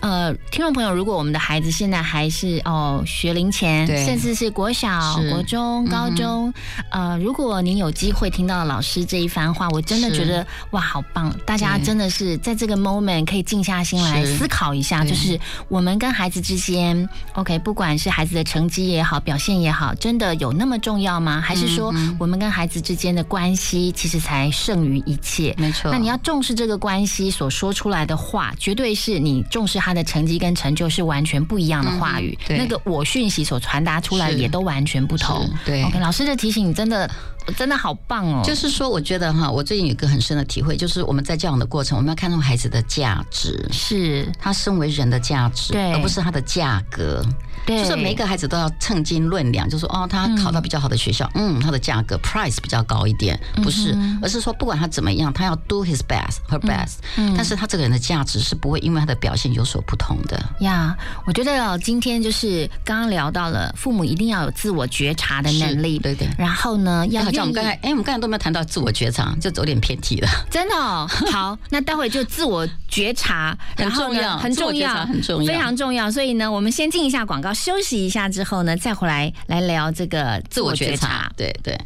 [0.00, 6.52] 呃，听众朋友，如果我们的孩子现在还是哦学龄前，甚至是国小、国中、高中，
[6.90, 11.34] 呃，如果您有机会听到老师这一番话，我真的觉得哇，好棒！
[11.44, 15.10] 大家真的是在这个 moment 可以静下心来思考一下，对。
[15.10, 15.38] 就是
[15.68, 21.40] 我们跟孩子之间，OK，不管是孩子的成绩也好，表现也好，真的有那么重要吗？
[21.40, 25.54] 还是说嗯我们跟孩子之间的关系其实才胜于一切？
[25.58, 25.90] 没错。
[25.90, 32.38] 那你要重视这个关系所说出来的话，绝对是你重视他的成绩跟成就是完全不一样的话语。
[32.48, 35.48] 嗯那个我讯息所传达出来也都完全不同。
[35.64, 37.10] 对 OK，老师的提醒你真的
[37.56, 38.42] 真的好棒哦。
[38.44, 44.30] 就是说，我觉得哈，我最近有一个很深的体会，就是我们在教养的过程，我们要看重孩子的价值，是。
[44.40, 45.92] 他身为人的价值，对。
[45.92, 47.24] 而不是他的价格。
[47.66, 47.78] 对。
[47.78, 57.34] 就是每一个孩子都要称斤论两，就说哦，他考到比较好的学校，嗯，他的价格 price 比较高一点，不是，嗯而是说不管他怎么样，他要 do his best her best，、嗯。
[57.36, 60.40] 但是他这个人的价值是不会因为他的表现有所不同的。
[60.60, 60.96] 呀
[61.26, 66.28] 我觉得哦今天就是刚刚聊到了，父母一定要有自我觉察的能力，对对。
[66.38, 70.28] 然后呢，要好像我们刚才，哎，我们刚才都没有谈到自我觉察，就走点偏题了。
[70.50, 76.10] 真的哦， 好，那待会就自我觉察，很然后呢重要很重要，很重要非常重要。
[76.10, 81.78] 所以呢，我们先进一下广告，休息一下之后呢，再回来来聊这个自我觉察，对对。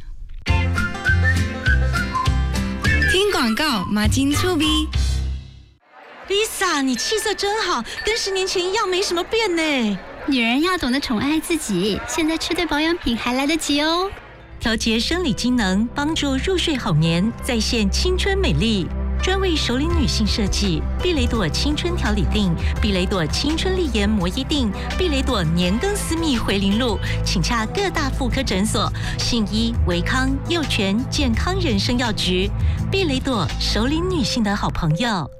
[3.11, 4.66] 听广告，马金粗逼。
[6.29, 9.99] Lisa，你气色真好，跟十年前一样，没什么变呢。
[10.27, 14.11] 女人要懂得宠爱自己，现在吃对保养品还来得及哦。
[14.60, 18.86] 调节生理机能，帮助入睡好眠，再现青春美丽。
[19.22, 22.52] 专为熟龄女性设计，碧雷朵青春调理定、
[22.82, 32.51] 碧雷朵青春丽颜摩衣定、碧雷朵年更私密回零露，请洽各大妇科诊所、信医、维康、幼泉健康人生药局。
[32.90, 35.30] 碧雷朵熟龄女性的好朋友。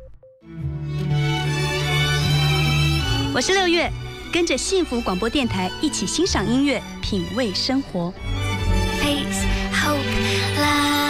[3.35, 3.91] 我是六月，
[4.33, 8.13] 跟着幸福广播电台一起欣赏音乐，品味生活。
[9.09, 10.05] Peace, hope,
[10.61, 11.08] love。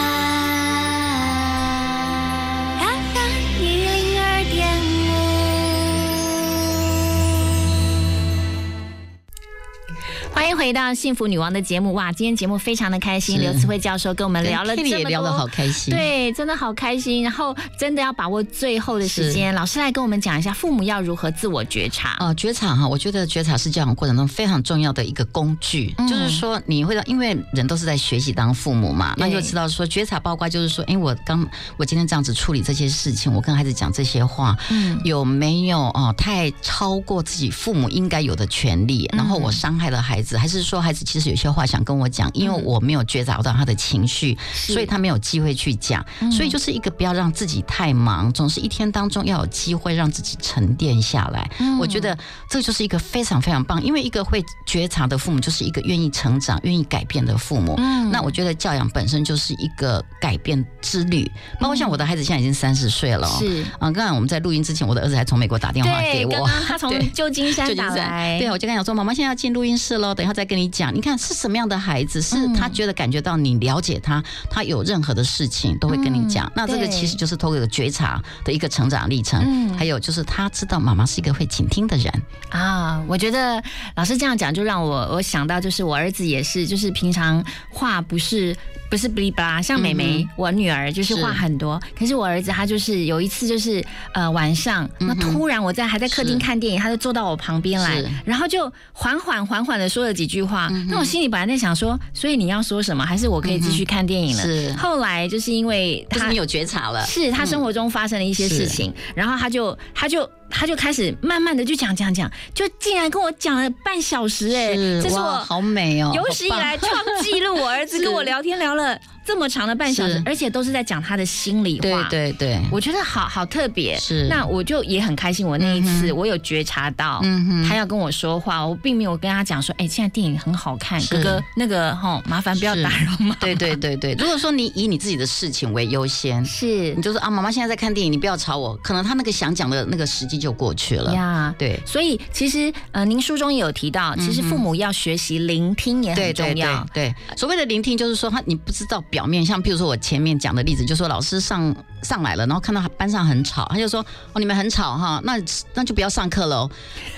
[10.39, 11.93] 欢迎回到幸福女王的节目。
[11.95, 15.93] 哇，今天节目非常的开心，刘慈慧教授跟我们聊了这么多，也聊得好开心。
[15.93, 17.25] 对，真的好开心。
[17.25, 22.17] 然后真的要把握最后的时间，老师来跟我们讲一下父母要如何自我觉察。
[22.21, 26.07] 哦，觉察哈，我觉得觉察是教养过程中非常重要的一个工具，嗯。
[26.07, 31.45] 就是说你会让，因为人都是在学习当父母嘛，那就知道说觉察包括就是说，哎，我刚
[31.77, 35.01] 我今天这样子处理这些事情，我跟孩子讲这些话，嗯。
[35.03, 46.31] 有没有哦太超过自己父母应该有的权利，然后我伤害了孩子，还是说孩子其实有些话想跟我讲，因为我没有觉察到他的情绪，所以他没有机会去讲，嗯。
[46.33, 51.49] 所以就是一个不要让自己太忙，总是一天当中要有机会让自己沉淀下来。
[51.61, 51.79] 嗯。
[51.79, 52.17] 我觉得
[52.51, 57.75] 这就是一个非常非常棒，因为一个会觉察的父母，就是一个愿意成长、愿意改变的父母。
[57.79, 58.11] 嗯。
[58.11, 61.31] 那我觉得教养本身就是一个改变之旅，
[61.61, 63.63] 包括像我的孩子现在已经三十岁了、哦，是。
[63.79, 68.39] 啊，刚才我们在录音之前，我的儿子还从美国打电话给我，刚刚他从 旧金山打来。
[68.39, 70.93] 对，我就跟他讲说，妈妈现在要进录音室喽，等一下再跟你讲。
[70.93, 72.53] 你看是什么样的孩子，是嗯。
[72.55, 74.21] 他觉得感觉到你了解他，
[74.51, 76.45] 他有任何的事情都会跟你讲。
[76.49, 79.79] 嗯那这个其实就是透过觉察的一个成长历程，嗯。
[79.79, 82.13] 还有就是他知道妈妈是一个会倾听的人。
[82.51, 83.63] 啊，我觉得
[83.95, 88.57] 老师这样讲，就让我我想到，就是我儿子也是，就是平常话不是
[88.91, 93.85] 不是不哩吧啦，像美眉，嗯我女儿就是是话很多，可是我儿子他就是有一次就是
[94.15, 104.43] 呃晚上，那突然我在还在客厅看电影，他就坐到我旁边来然后就缓缓缓缓的说了几句话，那我心里本来在想说，所以你要说什么，还是我可以继续看电影了？
[104.43, 104.73] 是。
[104.73, 116.91] 后来就是因为他有觉察了，是他生嗯活中发生了一些事情，然后他就他就他就开始慢慢的就讲讲讲，就竟然跟我讲了半小时、哎，这是我好美哦，有史以来创
[117.23, 118.99] 纪录，我儿子跟我 聊天聊了
[119.29, 122.09] 这么长的半小时，而且都是在讲他的心里对话。
[122.09, 124.27] 对对，我觉得好好特别，是。
[124.27, 125.47] 那我就也很开心。
[125.47, 127.69] 我那一次我有觉察到，嗯哼。
[127.69, 133.35] 他要跟我说话，我并没有跟他讲说，哎、现在电影很好看，哥哥那个哈，麻烦不要打扰妈妈。
[133.35, 136.95] 对对对对，如果说你以你自己的事情为优先，是。
[136.95, 141.13] 你就说啊，妈妈现在在看电影，你不要吵我，可能他那个想讲的那个时机就过去了。
[141.13, 141.79] 呀，对。
[141.85, 146.87] 所以其实呃，您书中也有提到，其实父母要学习聆听也对对很重要。
[146.95, 154.01] 对对，所谓的聆听就是说他你不知道表面，像譬如说我前面讲的例子，就说老师上上来了，然后看到班上很吵，他就说
[154.33, 155.39] 哦你们很吵哈，那
[155.75, 156.71] 那就不要上课喽。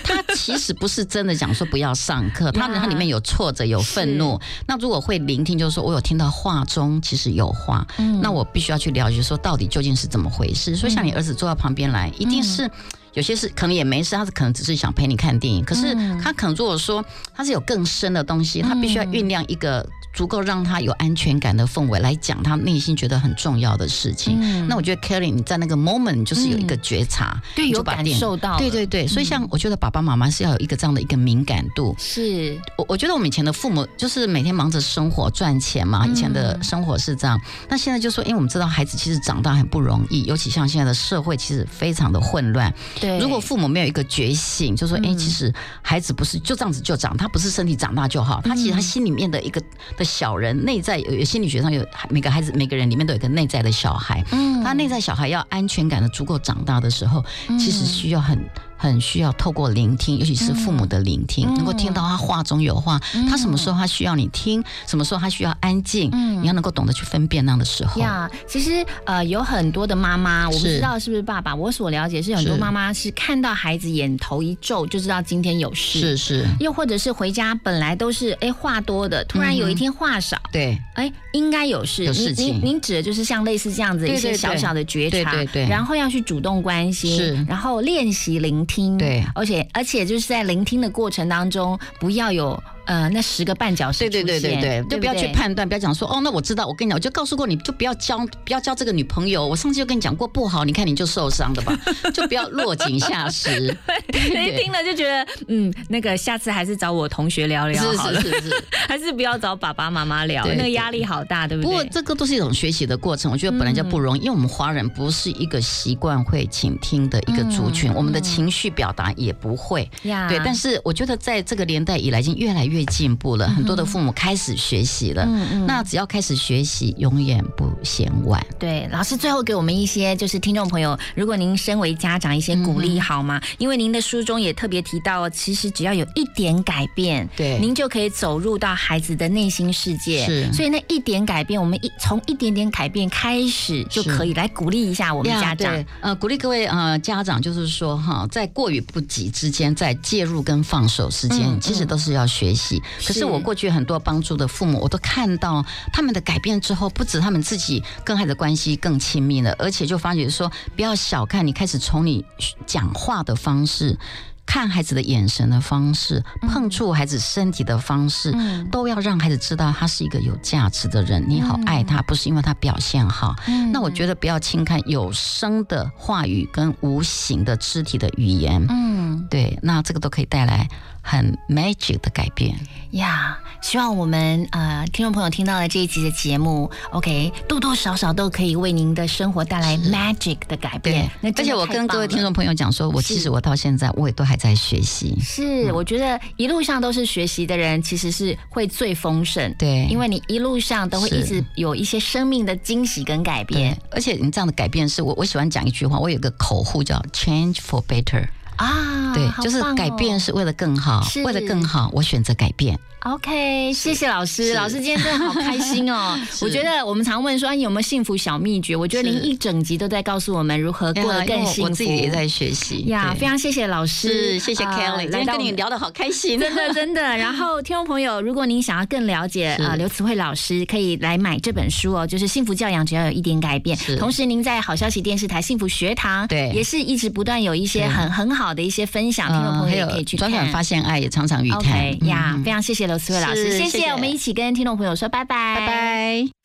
[0.03, 4.41] 他其实不是真的讲说不要上课，他 他里面有挫折有愤怒。
[4.67, 10.77] 那如果会聆听，就是说我有听到话中其实有话，嗯那我必须要去了解说到底究竟是怎么回事。
[10.77, 12.71] 所以像你儿子坐到旁边来，一定是。
[13.15, 17.05] 有些是可能也没事，他是可能只是想陪你看电影，可是嗯他可能如果说
[17.35, 24.39] 他是有更深的东西，他必须要酝酿一个足够让他有安全感的氛围来讲他内心觉得很重要的事情。
[24.41, 31.95] 嗯那我觉得 Kelly 你在那个 moment 就是有一个觉察，对有感受到对对对，所以像我觉得爸爸妈妈是要有一个这样的一个敏感度。
[31.99, 37.41] 是我我觉得我们以前的父母就是每天忙着生活赚钱嘛，以前嗯的生活是这样。
[37.69, 42.73] 那现在就说，因为我们知道孩子其实长大很不容易，尤其像现在的社会其实非常的混乱。
[43.01, 43.19] 对。
[43.19, 45.53] 如果父母没有一个觉醒，就说，哎、嗯其实
[45.83, 49.61] 孩子不是就这样子就长，他不是身体长大就好，他其实他心里面的一个
[49.97, 54.63] 的小人，内在有有心理学上有每个孩子每个人里面都有一个内在的小孩，嗯。
[54.63, 57.25] 他内在小孩要安全感的足够长大的时候，
[57.59, 58.39] 其实需要很。
[58.81, 61.55] 很需要透过聆听，尤其是父母的聆听，嗯。
[61.57, 62.99] 能够听到他话中有话，
[63.29, 66.43] 他什么时候他需要你听，什么时候他需要安静，嗯。
[66.43, 68.01] 你要能够懂得去分辨那样的时候。
[68.01, 82.61] 呀其实呃，有很多的妈妈，我不知道是不是爸爸，我所了解是很多妈妈是看到孩子眼头一皱就知道今天有事，是是，又或者是回家本来都是哎话多的，突然有一天话少，对，哎应该有事，有事情。
[82.63, 85.69] 您指的就是像类似这样子一些小小的觉察，对对对。
[85.69, 87.45] 然后要去主动关心，是。
[87.49, 89.25] 然后练习聆听，对。
[89.35, 99.47] 而且而且就是在聆听的过程当中，不要有呃那十个绊脚石对对对对对，就不要去判断，不要讲说哦，那我知道，我跟你讲，我就告诉过你，就不要交不要交这个女朋友。
[99.47, 101.79] 我上次就跟你讲过不好，你看你就受伤的吧，
[102.13, 103.69] 就不要落井下石。
[104.13, 108.65] 一听了就觉得，嗯，那个下次还是找我同学聊聊是好了，是是是。
[108.89, 111.85] 还是不要找爸爸妈妈聊，对那个压力好大，对不对不过？
[111.93, 119.89] 这个都是一种学习的过程，我觉得本来就不容易，因为我们华人不是一个习惯会倾听的一个族群，嗯我们的情绪表达也不会。
[120.03, 125.25] 呀对，但是我觉得在这个年代以来，已经越来越进步了，很多的父母开始学习了。
[125.25, 128.45] 嗯嗯那只要开始学习，永远不嫌晚。
[128.59, 133.41] 对，老师最后给我们一些就是听众朋友，如果您身为家长一些鼓励好吗？
[133.59, 140.25] 因为您的书中也特别提到，其实只要有一点改变，对您就可以走入到孩子的内心世界。
[140.25, 145.87] 是所以那一点改变，我们一从一点点改变开始就可以来鼓励一下我们家长对。
[146.01, 152.70] 呃，鼓励各位呃家长，就是说哈，在过与不及之间，在介入跟放手之间，嗯其实都是要学习。
[152.99, 162.25] 可是是我过去很多帮助的父母，我都看到他们的改变之后，不止他们自己跟孩子关系更亲密了，而且就发觉说，不要小看你开始从你
[162.67, 163.99] 讲话的方式。
[164.47, 171.25] 看孩子的眼神的方式，碰触孩子身体的方式，嗯都要让孩子知道他是一个有价值的人。
[171.29, 173.37] 你好爱他，不是因为他表现好。
[173.47, 179.00] 嗯那我觉得不要轻看有声的话语跟无形的肢体的语言，嗯
[179.31, 180.69] 对，那这个都可以带来
[181.01, 182.55] 很 magic 的改变。
[182.91, 191.09] 呀希望我们呃听众朋友听到了这一集的节目，OK，多多少少都可以为您的生活带来 magic 的改变。
[191.21, 195.15] 那而且我跟各位听众朋友讲说，我其实我到现在我也都还在学习。
[195.21, 199.55] 是，我觉得一路上都是学习的人，其实是会最丰盛。
[199.59, 208.27] 对因为你一路上都会一直有一些生命的惊喜跟改对变，而且你这样的改变是我我喜欢讲一句话，我有一个口呼叫 “change for better”。
[208.65, 209.13] 啊。
[209.13, 212.79] 对，好就是改变是为了更好，是为了更好，我选择改变。
[213.01, 216.17] OK，谢谢老师，老师今天真的好开心哦。
[216.43, 221.71] 我觉得我们常问说有没有幸福小秘诀，我觉得您一整集都在告诉我们如何过得更幸福。
[221.71, 227.01] 我自己也在学习呀，非常谢谢老师，谢谢呃 Kelly，今天跟你聊得好开心真的 真的。
[227.17, 233.75] 然后听众朋友，如果您想要更了解是呃刘慈慧老师，可以来买这本书哦，就是《幸福教养只要有一点改变》。
[233.83, 240.53] 是同时，您在好消息电视台幸福学堂，对也是一直不断有一些很很好的一些分享，听众朋友也可以去转转看。
[240.53, 246.40] 发现爱也常常语谈 OK 呀，嗯非常谢谢刘思慧老师，谢谢我们一起跟听众朋友说拜拜，拜拜。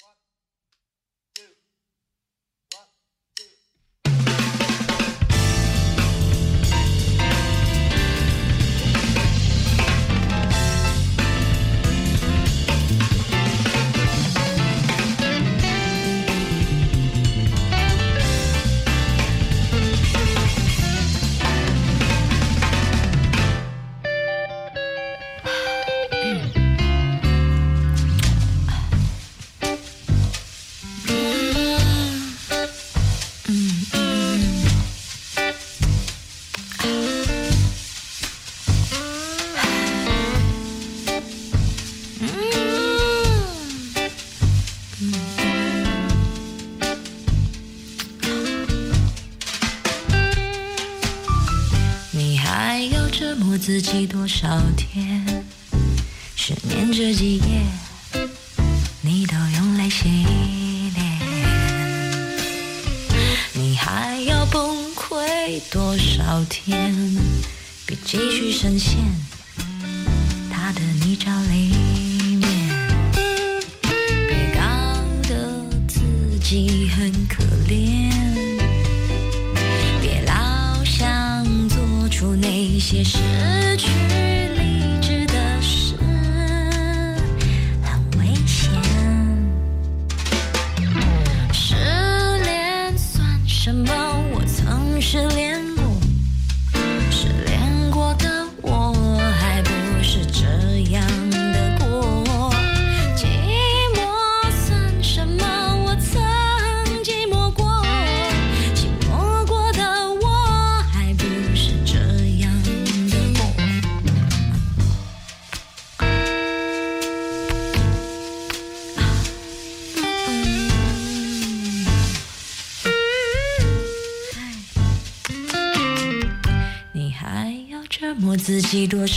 [54.38, 55.46] 少天？
[56.36, 57.62] 失眠这几夜，
[59.02, 60.10] 你都用来洗
[60.94, 61.20] 脸。
[63.54, 66.94] 你还要崩溃多少天？
[67.86, 68.98] 别继续深陷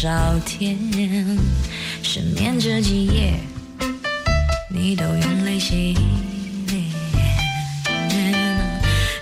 [0.00, 0.78] 少天？
[2.04, 3.34] 失眠这几夜，
[4.70, 5.96] 你都用泪洗
[6.68, 6.84] 脸。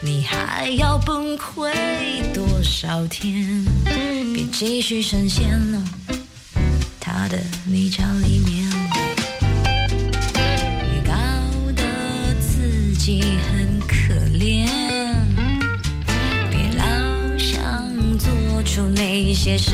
[0.03, 1.73] 你还要崩溃
[2.35, 3.65] 多少天？
[4.35, 5.83] 别继续深陷了
[7.01, 8.69] 他的泥沼里面，
[10.93, 11.15] 你搞
[11.75, 14.69] 得自己很可怜。
[16.51, 16.85] 别老
[17.39, 19.73] 想做出那些事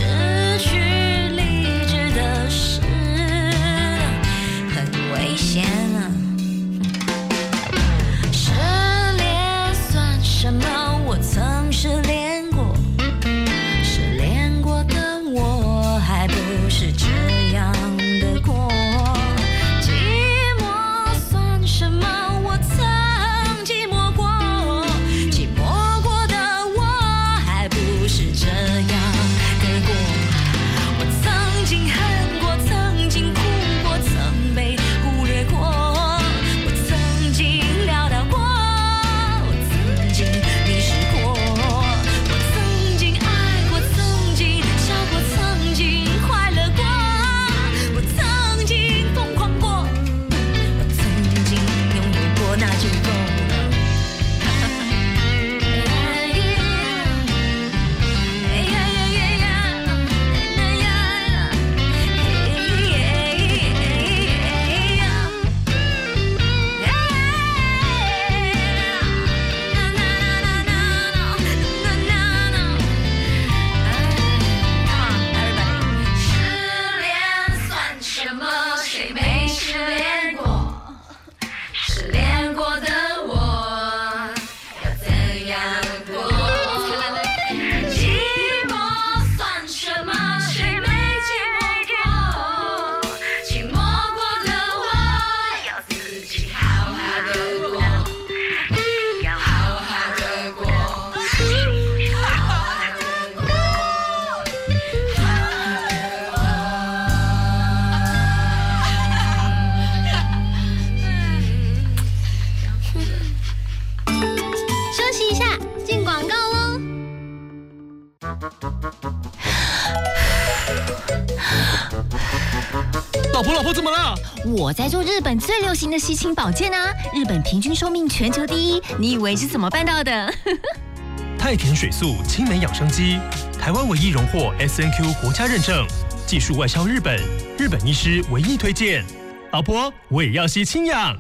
[125.52, 126.94] 最流行的吸氢保健啊！
[127.14, 130.34] 日本平均寿命全球第一，你以为是怎么办到的？
[131.38, 133.18] 太田水素青梅养生机，
[133.60, 135.86] 台湾唯一荣获 S N Q 国家认证，
[136.26, 137.20] 技术外销日本，
[137.58, 139.04] 日本医师唯一推荐。
[139.50, 141.14] 老婆，我也要吸氢氧。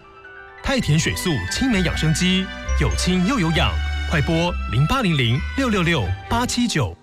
[0.62, 2.46] 太田水素青梅养生机，
[2.80, 3.70] 有氢又有氧，
[4.10, 6.96] 快播零八零零六六六八七九。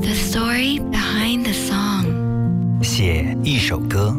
[0.00, 2.82] The story behind the song.
[2.82, 4.16] 写一首歌。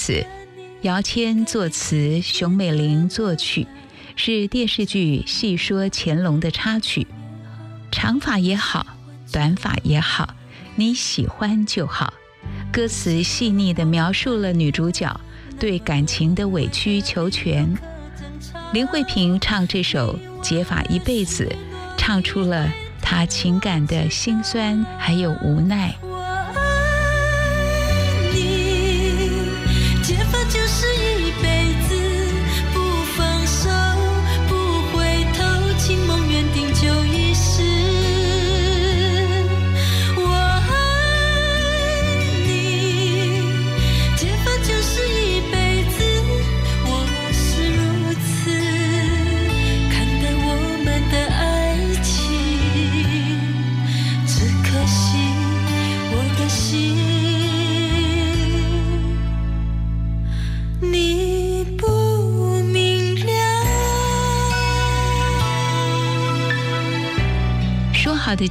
[0.00, 0.24] 子，
[0.80, 3.66] 姚谦作词，熊美玲作曲，
[4.16, 7.06] 是电视剧《戏说乾隆》的插曲。
[7.92, 8.86] 长发也好，
[9.30, 10.34] 短发也好，
[10.76, 12.14] 你喜欢就好。
[12.72, 15.20] 歌词细腻地描述了女主角
[15.58, 17.76] 对感情的委曲求全。
[18.72, 21.44] 林慧萍唱这首《结发一辈子》，
[21.98, 22.72] 唱出了
[23.02, 25.94] 她情感的辛酸还有无奈。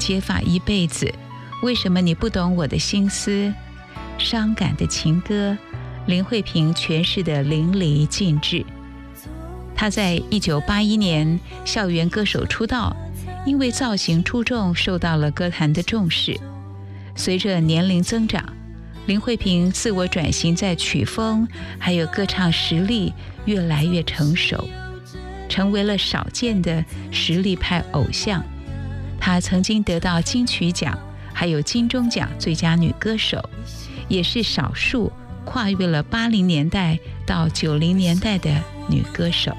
[0.09, 1.13] 说好的解法一辈子，
[1.61, 3.53] 为什么你不懂我的心思？
[4.17, 5.55] 伤感的情歌，
[6.07, 8.65] 林慧萍诠释的淋漓尽致。
[9.75, 12.95] 她在一九八一年校园歌手出道，
[13.45, 16.39] 因为造型出众，受到了歌坛的重视。
[17.15, 18.43] 随着年龄增长，
[19.05, 23.13] 林慧萍自我转型，在曲风还有歌唱实力
[23.45, 24.67] 越来越成熟，
[25.47, 28.43] 成为了少见的实力派偶像。
[29.19, 30.97] 她曾经得到金曲奖，
[31.33, 33.49] 还有金钟奖最佳女歌手，
[34.07, 35.11] 也是少数
[35.45, 38.49] 跨越了八零年代到九零年代的
[38.89, 39.55] 女歌手。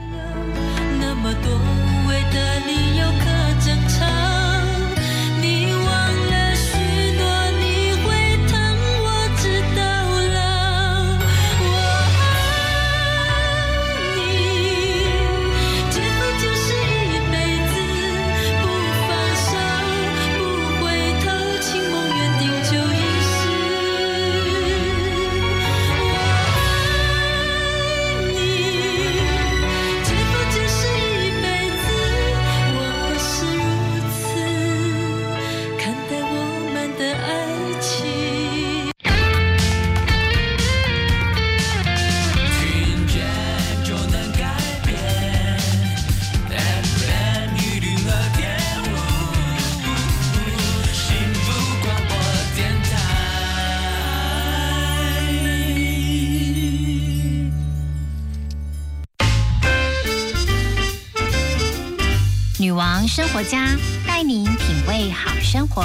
[65.70, 65.82] 活。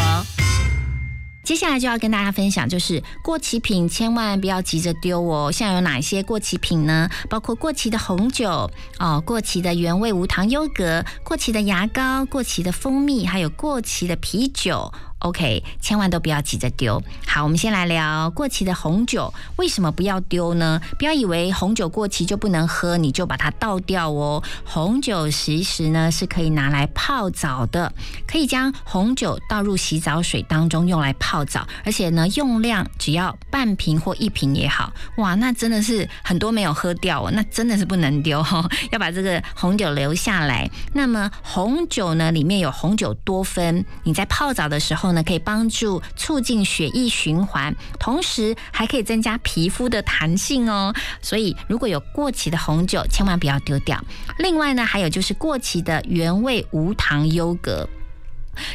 [1.44, 5.52] 接下来就要跟大家分享，就是过期品千万不要急着丢哦。
[5.52, 7.07] 像有哪些过期品呢？
[7.30, 14.91] 包括过期的红酒哦，过期的原味无糖优格，过期的牙膏，过期的蜂蜜，还有过期的啤酒。
[15.26, 17.02] OK，千万都不要急着丢。
[17.26, 20.80] 好，我们先来聊过期的红酒，为什么不要丢呢？
[20.99, 24.43] 不要以为红酒过期就不能喝，你就把它倒掉哦。
[24.64, 27.91] 红酒其实呢是可以拿来泡澡的，
[28.27, 34.93] 可以将红酒倒入洗澡水当中用来泡澡，而且呢用量只要半瓶或一瓶也好。
[35.18, 40.69] 哇，那真的是很多没有喝掉哦，那真的是不能丢哦， 要把这个红酒留下来。
[40.93, 50.94] 那么红酒呢里面有红酒多酚，你在泡澡的时候呢可以帮助促进血液循环，同时还可以增加皮肤的弹性哦。
[51.22, 54.00] 所以如果有过期的红酒，千万不要丢掉。
[54.38, 57.90] 另外呢，还有就是过期的原味无糖优格。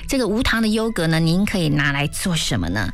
[0.09, 2.93] 这个无糖的优格呢，您可以拿来做什么呢？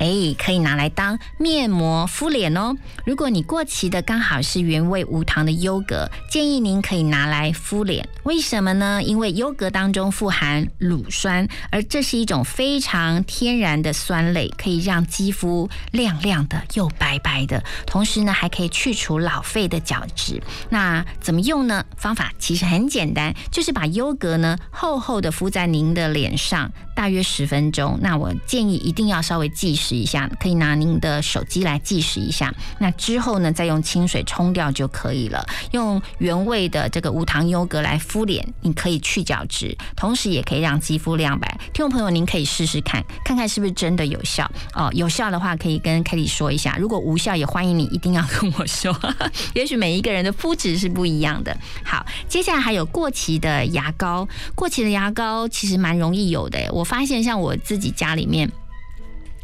[0.00, 2.74] 哎，可以拿来当面膜敷脸哦。
[3.04, 8.08] 如果你过期的刚好是原味无糖的优格，建议您可以拿来敷脸。
[8.22, 9.02] 为什么呢？
[9.02, 20.42] 因为优格当中富含乳酸，而这是一种非常天然的酸类，可以让肌肤亮亮的又白白的，同时呢还可以去除老废的角质。
[20.70, 21.84] 那怎么用呢？
[21.98, 27.98] 方法其实很简单，就是把优格呢厚厚的敷在您的脸上，大约十分钟。
[28.00, 32.54] 那我建议一定要稍微计时试一下，可以拿您的手机来计时一下。
[32.78, 35.44] 那之后呢，再用清水冲掉就可以了。
[35.72, 41.48] 用原味的这个无糖优格来敷脸，你可以去角质，同时也可以让肌肤亮白。
[41.72, 44.88] 听众朋友，您可以试试看，看看是不是真的有效哦。
[44.94, 48.96] 有效的话，可以跟 Kelly 说一下；如果无效，也欢迎你一定要跟我说。
[49.54, 51.56] 也许每一个人的肤质是不一样的。
[51.84, 54.28] 好，接下来还有过期的牙膏。
[54.54, 58.48] 过期的牙膏其实蛮容易有的，我发现像我自己家里面。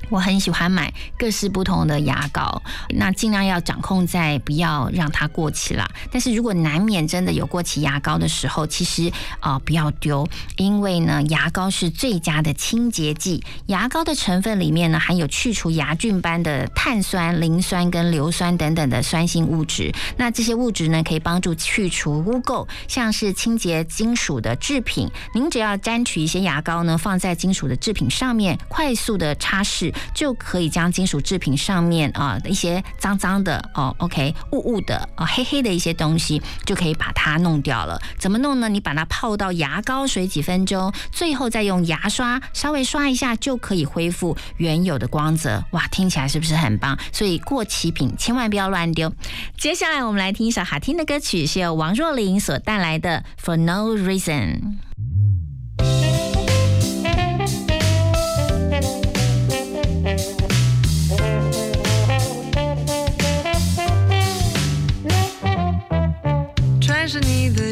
[0.09, 5.89] 我很喜欢买各式不同的牙膏，那尽量要掌控在不要让它过期啦。
[6.11, 9.11] 但是如果难免真的有过期牙膏的时候，其实
[9.41, 13.43] 啊、不要丢，因为呢牙膏是最佳的清洁剂。
[13.67, 19.93] 牙膏的成分里面呢含有去除牙菌斑的碳酸、磷酸跟硫酸等等的酸性物质。
[20.17, 25.11] 那这些物质呢可以帮助去除污垢，像是清洁金属的制品。
[25.35, 38.01] 您只要沾取一些牙膏呢放在金属的制品上面，快速的擦拭，就可以将金属制品上面啊、一些脏脏的哦，OK 雾雾的哦黑黑的一些东西，就可以把它弄掉了。
[38.19, 38.69] 怎么弄呢？
[38.69, 45.65] 你把它泡到牙膏水几分钟，最后再用牙刷稍微刷一下，就可以恢复原有的光泽。
[45.73, 46.99] 哇，听起来是不是很棒？
[47.13, 49.13] 所以过期品千万不要乱丢。
[49.57, 54.61] 接下来我们来听一首好听的歌曲，是由王若琳所带来的《For No Reason》。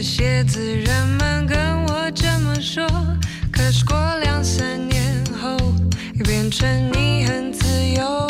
[0.04, 2.86] 鞋子，人们跟我这么说。
[3.50, 5.56] 可是过两三年后，
[6.16, 7.66] 又变成你很自
[7.96, 8.28] 由。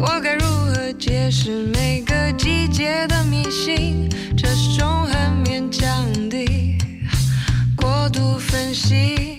[0.00, 4.08] 我该如何解释每个季节的迷信？
[4.36, 6.78] 这是种很勉强的
[7.76, 9.33] 过度分析。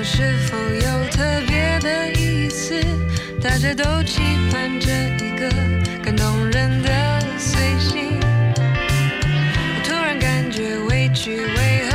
[0.00, 2.74] 是否有特别的意思？
[3.40, 4.20] 大家都期
[4.50, 5.48] 盼着一个
[6.04, 8.18] 更动人的随行。
[8.56, 11.91] 我突然感觉委屈，为何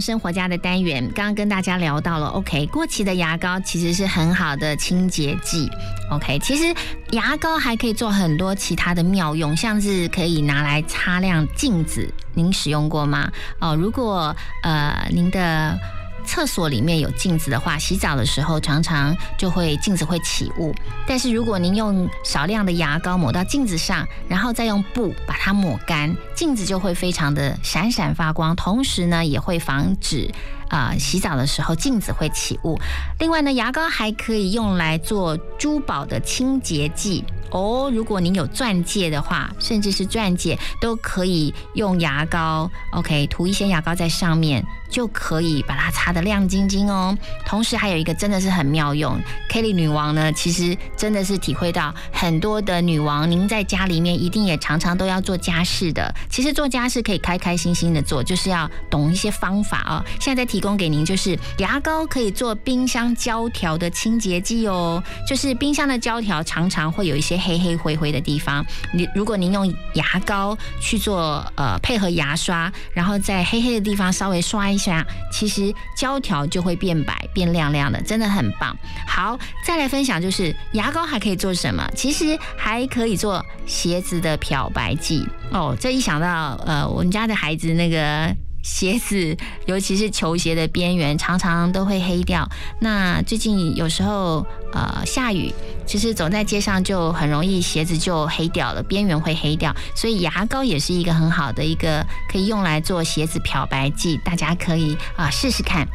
[0.00, 5.68] 生活家的单元，刚刚跟大家聊到了，OK，过期的牙膏其实是很好的清洁剂。
[6.10, 6.74] OK，其实
[7.10, 13.30] 牙膏还可以做很多其他的妙用，像是可以拿来擦亮镜子，您使用过吗？
[13.58, 15.78] 哦，如果呃您的
[16.24, 20.74] 厕所里面有镜子的话，洗澡的时候常常就会镜子会起雾。
[21.06, 30.30] 但是如果您用少量的牙膏抹到镜子上，然后再用布把它抹干，镜子就会非常的闪闪发光，同时呢也会防止
[30.68, 32.76] 啊、洗澡的时候镜子会起雾。
[33.20, 37.24] 另外呢，牙膏还可以用来做珠宝的清洁剂。
[37.54, 44.60] 哦，如果您有钻戒的话，甚至是钻戒都可以用牙膏，OK，涂一些牙膏在上面，
[44.90, 47.16] 就可以把它擦得亮晶晶哦。
[47.46, 49.16] 同时还有一个真的是很妙用
[49.48, 56.12] ，Kelly 女王呢，其实真的是体会到很多的女王，您在家里面一定也常常都要做家事的。
[56.28, 60.02] 其实做家事可以开开心心的做，就是要懂一些方法哦。
[60.20, 78.74] 现在在提供给您，就是牙膏可以做冰箱胶条的清洁剂哦，就是冰箱的胶条常常会有一些黑黑灰灰的地方，你如果您用牙膏去做呃配合牙刷，然后在黑黑的地方稍微刷一下，其实胶条就会变白变亮亮的，真的很棒。
[79.06, 81.86] 好，再来分享就是牙膏还可以做什么？
[81.94, 85.76] 其实还可以做鞋子的漂白剂哦。
[85.78, 88.34] 这一想到呃我们家的孩子那个。
[88.64, 89.36] 鞋子，
[89.66, 92.48] 尤其是球鞋的边缘，常常都会黑掉。
[92.80, 95.52] 那最近有时候呃下雨，
[95.86, 99.72] 其实走在街上就很容易鞋子就黑掉了，边缘会黑掉。
[99.94, 105.86] 所以牙膏也是一个很好的一个可以用来做鞋子漂白剂，大家可以啊、试试看。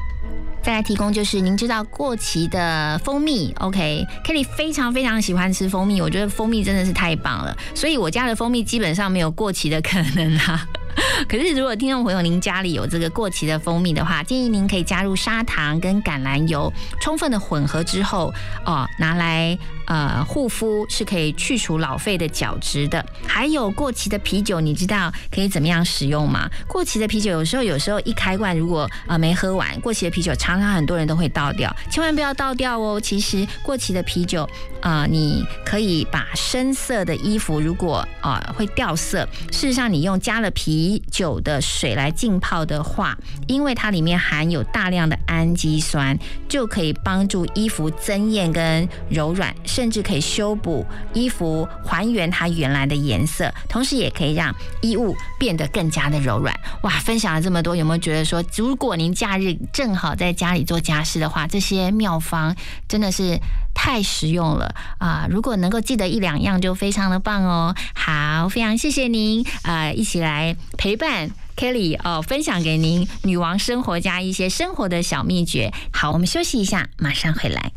[0.62, 10.68] 再来提供就是您知道过期的蜂蜜，OK，Kelly 非常非常喜欢吃蜂蜜，我觉得蜂蜜真的是太棒了，所以我家的蜂蜜基本上没有过期的可能啊。
[11.28, 16.72] 可是，如果听众朋友您家里有这个过期的蜂蜜的话，建议您可以加入砂糖跟橄榄油，
[17.02, 18.34] 充分的混合之后，
[18.66, 23.06] 哦，拿来呃护肤是可以去除老废的角质的。
[23.28, 26.50] 还有过期的啤酒，你知道可以怎么样使用吗？
[26.68, 33.00] 过期的啤酒有时候有时候一开罐如果呃没喝完，过期的啤酒常常很多人都会倒掉，千万不要倒掉哦。
[33.00, 34.48] 其实过期的啤酒
[34.82, 40.79] 啊、你可以把深色的衣服如果啊、会掉色，事实上你用加了啤
[41.12, 56.54] 酒的水来浸泡的话，因为它里面含有大量的氨基酸，就可以帮助衣服增艳跟柔软，甚至可以修补衣服，还原它原来的颜色，同时也可以让衣物变得更加的柔软。
[56.84, 62.56] 哇，分享了这么多，有没有觉得说，如果您假日正好在家里做家事的话，这些妙方
[62.88, 63.38] 真的是
[63.82, 67.74] 太实用了啊、如果能够记得一两样，就非常的棒哦。
[67.96, 75.72] 好，非常谢谢您，呃，一起来陪伴 Kelly 哦，分享给您女王生活家一些生活的小秘诀。
[75.94, 77.72] 好，我们休息一下，马上回来。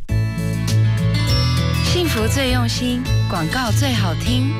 [1.84, 3.00] 幸福最用心，
[3.30, 4.52] 广告最好听。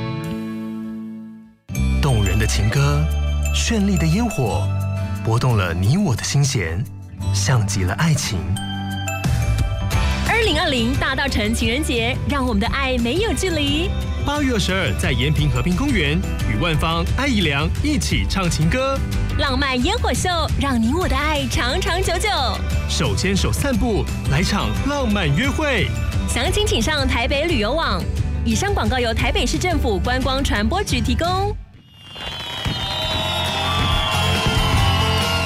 [2.00, 3.04] 动人的情歌，
[3.52, 4.64] 绚丽的烟火，
[5.24, 6.82] 拨动了你我的心弦，
[7.34, 8.38] 像极了爱情。
[10.42, 13.88] 二零二零大稻城情人节，让我们的爱没有距离。
[14.26, 16.20] 八月二十二，在延平和平公园，
[16.50, 18.98] 与万芳、艾怡良一起唱情歌，
[19.38, 20.28] 浪漫烟火秀，
[20.60, 22.28] 让你我的爱长长久久。
[22.88, 25.86] 手牵手散步，来场浪漫约会。
[26.28, 28.02] 详情请上台北旅游网。
[28.44, 31.56] 以上广告由台北市政府观光传播局提供。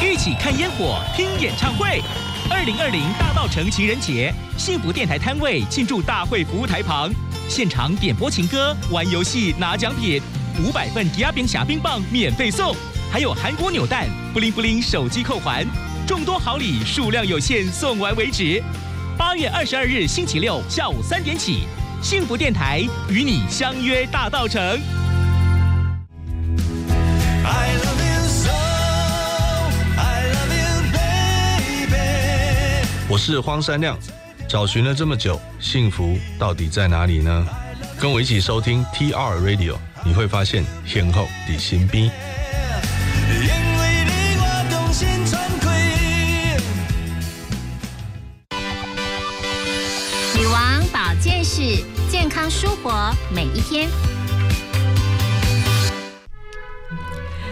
[0.02, 2.00] 一起看烟火，听演唱会。
[2.48, 7.10] 二零二零大稻城情人节，幸福电台摊位进驻大会服务台旁，
[7.48, 10.20] 现场点播情歌、玩游戏拿奖品，
[10.64, 12.74] 五百份迪亚冰侠冰棒免费送，
[13.10, 15.66] 还有韩国扭蛋、布灵布灵手机扣环，
[16.06, 18.62] 众多好礼，数量有限，送完为止。
[19.18, 21.64] 八月二十二日星期六下午三点起，
[22.02, 24.62] 幸福电台与你相约大稻城。
[27.44, 27.95] I love
[33.16, 33.98] 我是荒山亮，
[34.46, 37.46] 找寻了这么久，幸福到底在哪里呢？
[37.98, 39.74] 跟我一起收听 TR Radio，
[40.04, 42.10] 你会发现天后的心兵。
[50.34, 53.88] 女王保健室，健康舒活每一天。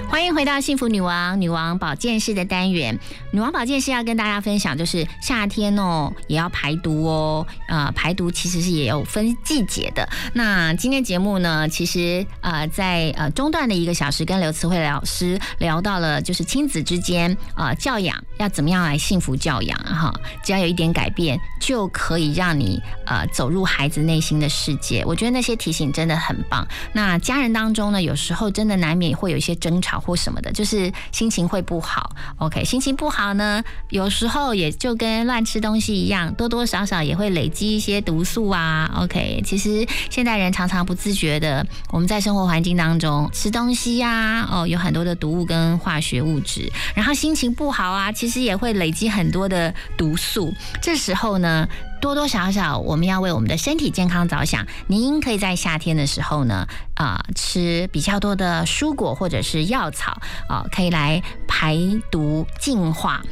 [0.08, 2.98] 欢迎回到幸福女王女王保健室的单元。
[3.32, 7.46] 女王保健室要跟大家分享，就是夏天哦也要排毒哦。
[7.68, 10.08] 呃，排毒其实是也有分季节的。
[10.32, 20.12] 那今天节目呢，其实呃在呃中段的一个小时，跟刘慈慧老师聊到了，就是亲子之间呃教养要怎么样来幸福教养哈。
[20.44, 25.04] 只要有一点改变，就可以让你呃走入孩子内心的世界。
[25.04, 26.66] 我觉得那些提醒真的很棒。
[26.92, 29.93] 那家人当中呢，有时候真的难免会有一些争吵。
[30.00, 32.14] 或什么的，就是心情会不好。
[32.38, 38.90] OK，心情不好呢，有时候也就跟乱吃东西一样，多多少少也会累积一些毒素啊。
[38.96, 50.52] OK，其实现代人常常不自觉的，我们在生活环境当中吃东西呀，哦，有很多的毒物跟化学物质，然后心情不好啊，其实也会累积很多的毒素。
[50.82, 51.68] 这时候呢，
[52.04, 54.66] 多多少少我们要为我们的身体健康着想。
[54.88, 61.78] 您可以在夏天的时候呢，啊，吃比较多的蔬果或者是药草啊，可以来排
[62.10, 63.22] 毒净化。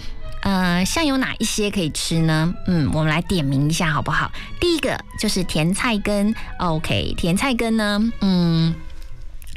[0.41, 2.55] 呃，像有哪一些可以吃呢？
[2.67, 4.33] 嗯，我们来点名一下好不好？
[4.59, 6.35] 第一个就是甜菜根。
[6.59, 8.75] OK，甜菜根呢，嗯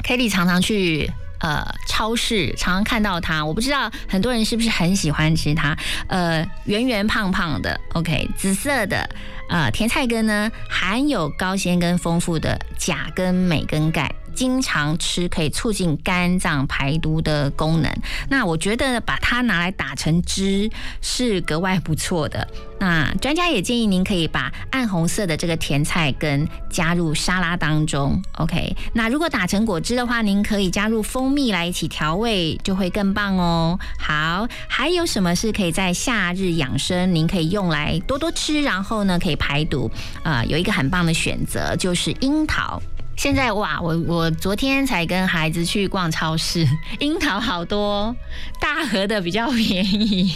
[0.04, 1.10] ，Kitty 常常去。
[1.46, 5.76] 呃，超市常常看到它，我不知道很多人是不是很喜欢吃它。
[6.08, 9.08] 呃，圆圆胖胖的，OK，紫色的，
[9.48, 14.12] 呃，甜菜根呢，含有高纤跟丰富的钾跟镁跟钙。
[14.36, 17.90] 经常吃可以促进肝脏排毒的功能。
[18.28, 22.46] 那我觉得把它拿来打成汁是格外不错的。
[22.78, 28.22] 那专家也建议您可以把暗红色的这个甜菜根加入沙拉当中。
[28.36, 33.78] OK，那如果打成果汁的话，您可以加入蜂蜜来一起调味，就会更棒哦。
[33.98, 37.14] 好，还有什么是可以在夏日养生？
[37.14, 39.90] 您可以用来多多吃，然后呢可以排毒
[40.22, 40.44] 啊。
[40.44, 42.82] 有一个很棒的选择就是樱桃。
[43.16, 46.66] 现在哇，我我昨天才跟孩子去逛超市，
[47.00, 48.14] 樱桃好多，
[48.60, 50.30] 大盒的比较便宜。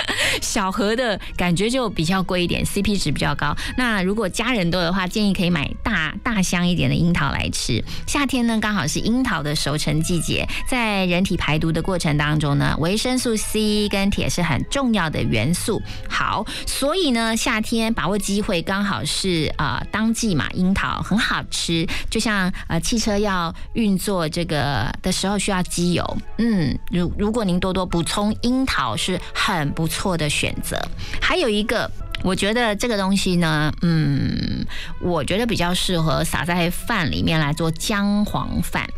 [0.40, 3.54] 小盒的感觉就比较贵一点，CP 值比较高。
[3.76, 7.82] 那如果家人多的话，建议可以买大大箱一点的樱桃来吃。
[8.06, 15.80] 夏天呢，刚好是樱桃的熟成季节，在人体排毒的过程当中呢，维生素 C 跟铁是很重要的元素。
[16.08, 21.86] 好，所以呢，夏天把握机会，刚好是啊当季嘛，樱桃很好吃。
[22.10, 30.80] 就像呃汽车要运作这个的时候需要机油，嗯，如如果您多多补充樱桃是很不不错的选择。
[31.20, 31.90] 还有一个，
[32.22, 34.64] 我觉得这个东西呢，嗯，
[35.00, 38.88] 我觉得比较适合撒在饭里面来做姜黄饭。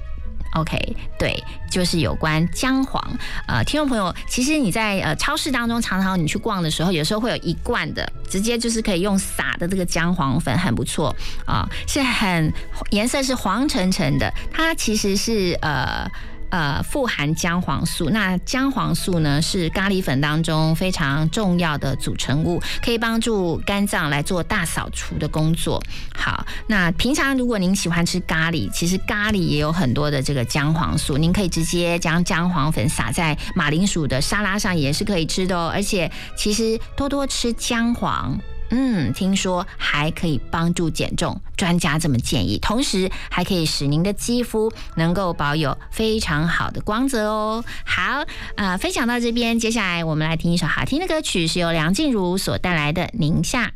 [0.52, 0.76] OK，
[1.18, 3.02] 对，就是有关姜黄。
[3.48, 11.16] 呃，听众朋友，其实你在呃超市当中，常常你去逛的时候，有时候会有一罐的，直接就是可以用撒的这个姜黄粉，很不错
[11.46, 12.52] 啊，是很
[12.90, 16.06] 颜色是黄橙橙的，它其实是呃。
[16.54, 18.10] 呃，富含姜黄素。
[18.10, 25.82] 那姜黄素呢，是咖喱粉当中非常重要的组成物，可以帮助肝脏来做大扫除的工作。
[26.16, 35.72] 好，那平常如果您喜欢吃咖喱，其实咖喱也有很多的这个姜黄素，您可以直接将姜黄粉撒在马铃薯的沙拉上，也是可以吃的哦。
[35.74, 38.38] 而且，其实多多吃姜黄。
[38.76, 42.58] 嗯，听说还可以帮助减重，专家这么建议。
[42.58, 47.64] 同时，还可以使您的肌肤能够保有非常好的光泽哦。
[47.86, 48.24] 好，
[48.56, 53.66] 啊，分享到这边，接下来我们来听一首好听的歌曲，是由梁静茹所带来的《宁夏》。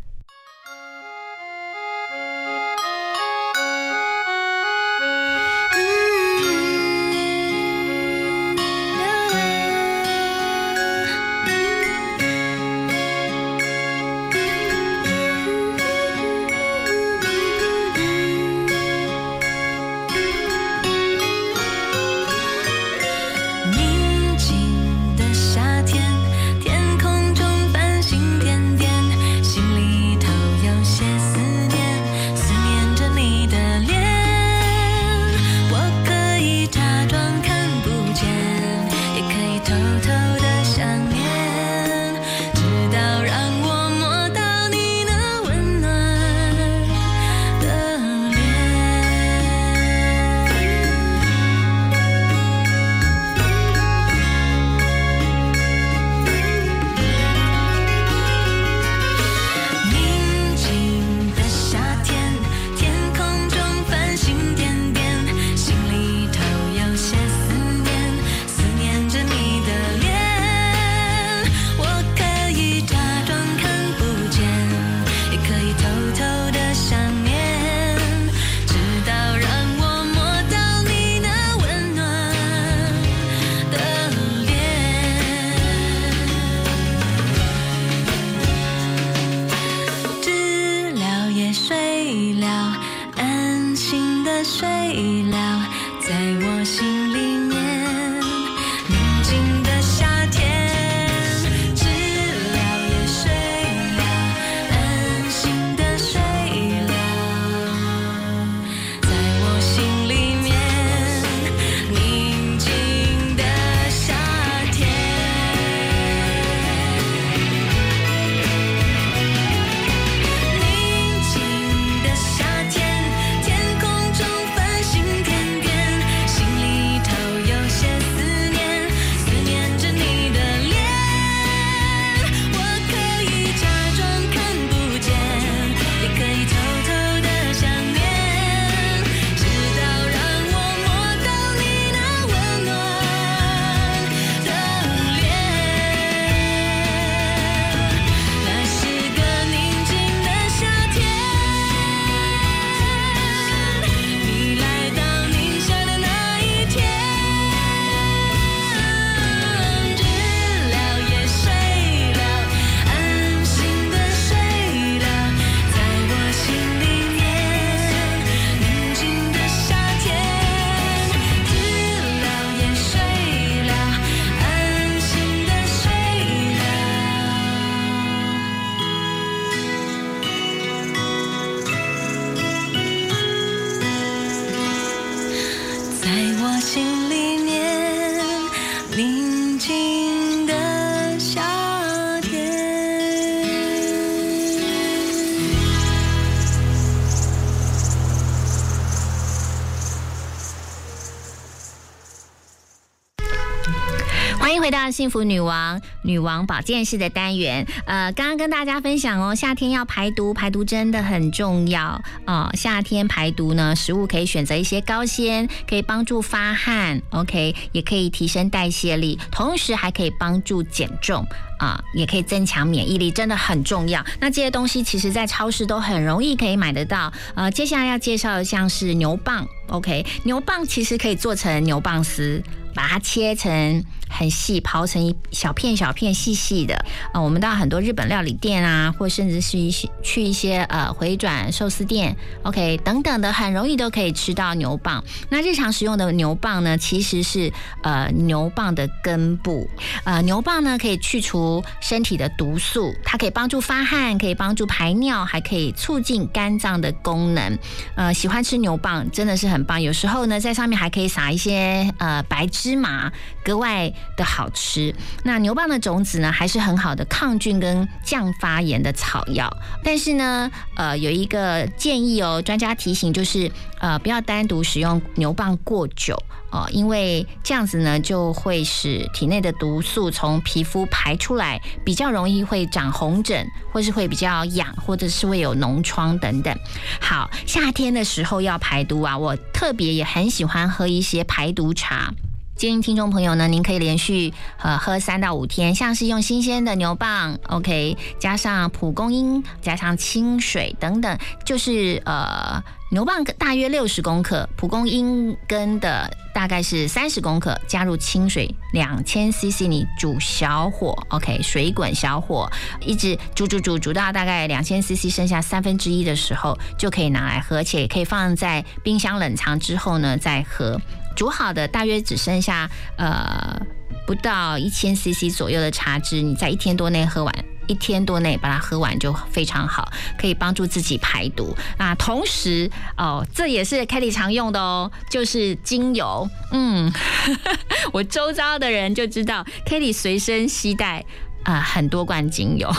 [204.90, 207.66] 幸福女王女王保健室的单元。
[207.86, 212.50] 呃，刚刚跟大家分享哦，夏天要排毒，排毒真的很重要哦。
[212.54, 221.24] 夏天排毒呢，食物可以选择一些高纤，可以帮助发汗，OK，也可以提升代谢力，同时还可以帮助减重
[221.58, 224.04] 啊，也可以增强免疫力，真的很重要。
[224.20, 227.12] 那这些东西其实在超市都很容易可以买得到。
[227.34, 232.42] 呃，接下来要介绍的像是牛蒡，OK，牛蒡其实可以做成牛蒡丝。
[232.78, 236.84] 把它切成很细，刨成一小片小片细细的。
[237.12, 245.02] 呃，我们到很多日本料理店啊，或甚至是一些去一些呃回转寿司店，OK 等等的，很容易都可以吃到牛蒡。
[245.28, 247.52] 那日常食用的牛蒡呢，其实是
[247.82, 249.68] 呃牛蒡的根部。
[250.04, 257.58] 呃，牛蒡呢可以去除身体的毒素，它可以帮助发汗，可以帮助排尿，还可以促进肝脏的功能。
[257.96, 259.82] 呃，喜欢吃牛蒡真的是很棒。
[259.82, 263.10] 有时候呢，在上面还可以撒一些呃白芝芝麻，
[263.42, 264.94] 格外的好吃。
[265.24, 269.50] 那牛蒡的种子呢，还是很好的抗菌跟降发炎的草药。
[269.82, 276.14] 但是呢，呃，有一个建议哦，专家提醒就是，呃，不要单独使用牛蒡过久
[276.50, 286.54] 哦，因为这样子呢，就会使体内的毒素从皮肤排出来，比较容易会长红疹，或是会比较痒，或者是会有脓疮等等。
[287.00, 292.12] 好，夏天的时候要排毒啊，我特别也很喜欢喝一些排毒茶。
[292.58, 302.60] 建议听众朋友呢，您可以连续呃喝三到五天，像是用新鲜的牛蒡，OK，加上蒲公英，加上清水等等，就是呃
[302.90, 320.76] 牛蒡大约六十公克，蒲公英根的大概是三十公克，加入清水两千 CC，你煮小火，OK，水滚小火，一直煮煮煮煮到大概两千 CC 剩下三分之一的时候，就可以拿来喝，且可以放在冰箱冷藏之后呢再喝。
[321.18, 323.60] 煮好的大约只剩下呃
[324.06, 327.34] 不到一千 CC 左右的茶汁，你在一天多内喝完，
[327.66, 331.56] 一天多内把它喝完就非常好，可以帮助自己排毒。
[331.76, 336.30] 那同时哦，这也是 Kelly 常用的哦，就是精油。
[336.52, 336.92] 嗯，
[337.92, 341.04] 我周遭的人就知道 Kelly 随身携带
[341.42, 342.72] 啊、很多罐精油。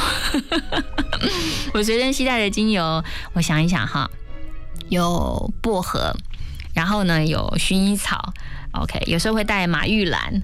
[1.76, 3.04] 我随身携带的精油，
[3.34, 4.10] 我想一想哈，
[4.88, 6.16] 有薄荷。
[6.80, 8.32] 然后呢，有薰衣草
[8.72, 10.42] ，OK，有时候会带马玉兰，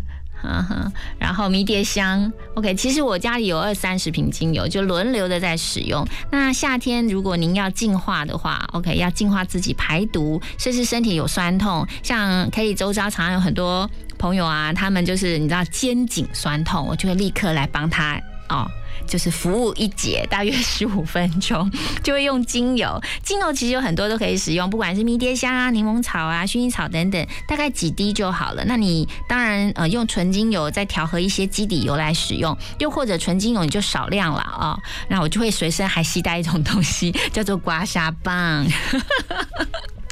[1.18, 2.76] 然后迷迭香，OK。
[2.76, 6.06] 其实我家里有二三十瓶精油，就轮流的在使用。
[6.30, 18.70] 那夏天如果您要净化的话，OK，要净化自己排毒，甚至身体有酸痛，像 k 以周遭常常有很多朋友啊，他们就是你知道肩颈酸痛，我就会立刻来帮他哦。
[19.07, 21.72] 就是服务一节，大约十五分钟，
[22.03, 23.02] 就会用精油。
[23.23, 28.64] 精油其实有很多都可以使用，不管是迷迭香啊、柠檬草啊、薰衣草等等，大概几滴就好了。
[28.65, 34.77] 那你当然呃用纯精油再调和一些基底油来使用，又或者纯精油你就少量了啊、
[35.10, 38.65] 那我就会随身还携带一种东西，叫做刮痧棒。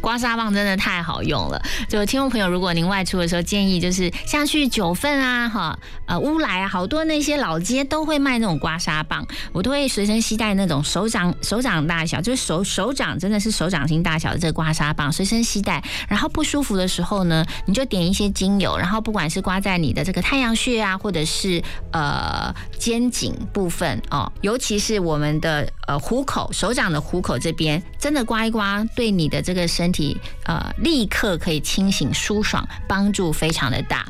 [0.00, 15.82] 刮痧棒真的太好用了，就听众朋友，如果您外出的时候，建议就是像去九份啊、哈呃乌来啊，好多那些老街都会卖那种刮痧棒，我都会随身携带那种手掌手掌大小，就是手手掌真的是手掌心大小的这个刮痧棒，随身携带。
[16.08, 34.06] 然后不舒服的时候呢，你就点一些精油，然后不管是刮在你的这个太阳穴啊，或者是呃肩颈部分哦，尤其是我们的呃虎口手掌的虎口这边，真的刮一刮，对你的这个的身体呃立刻可以清醒舒爽，帮助非常的大。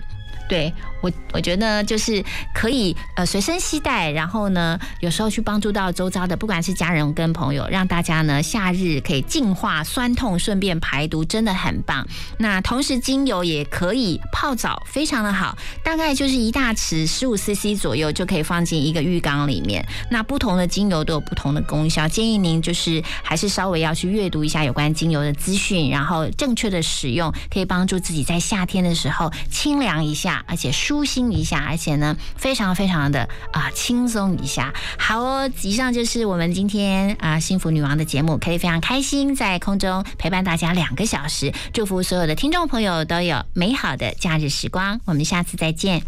[0.50, 2.22] 对我，我觉得就是
[2.52, 12.04] 可以呃随身携带，然后呢，有时候去帮助到周遭的，不管是家人跟朋友，让大家呢夏日可以净化酸痛，顺便排毒，真的很棒。
[12.38, 19.86] 那同时精油也可以泡澡，非常的好，大概就是一大匙十五 CC 左右就可以放进一个浴缸里面。
[20.10, 30.39] 那不同的精油都有不同的功效，建议您就是还是稍微要去阅读一下有关精油的资讯，然后正确的使用，可以帮助自己在夏天的时候清凉一下。
[30.46, 34.72] 而且舒心一下，而且呢，非常非常的啊轻松一下。
[34.98, 45.00] 好哦，以上就是我们今天啊幸福女王的节目，可以非常开心在空中陪伴大家两个小时，祝福所有的听众朋友都有美好的假日时光。
[45.04, 46.02] 我们下次再见。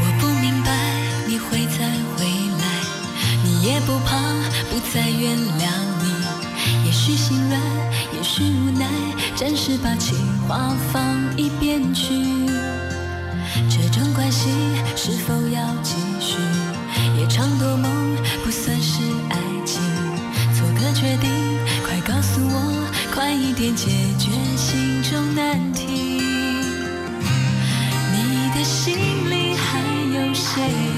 [0.00, 0.70] 我不明白
[1.26, 1.86] 你会再
[2.16, 2.24] 回
[2.58, 2.64] 来，
[3.44, 4.18] 你也不怕
[4.70, 5.93] 不再原谅。
[7.06, 7.60] 也许心软，
[8.16, 8.86] 也许无奈，
[9.36, 10.16] 暂时把情
[10.48, 11.04] 话放
[11.36, 12.14] 一边去。
[13.68, 14.48] 这种关系
[14.96, 16.38] 是否要继续？
[17.20, 19.36] 夜长多梦不算是爱
[19.66, 19.82] 情。
[20.56, 21.30] 做个决定，
[21.84, 26.22] 快告诉我，快一点解决心中难题。
[28.14, 28.96] 你的心
[29.28, 29.78] 里还
[30.16, 30.93] 有谁？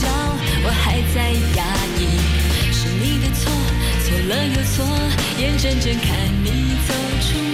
[0.00, 0.08] 笑
[0.64, 1.62] 我还在压
[1.98, 2.00] 抑
[2.72, 3.52] 是你的错
[4.02, 4.86] 错了又错
[5.38, 6.08] 眼睁睁看
[6.42, 7.49] 你走出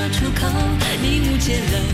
[0.00, 0.48] 说出口？
[1.02, 1.89] 你误解了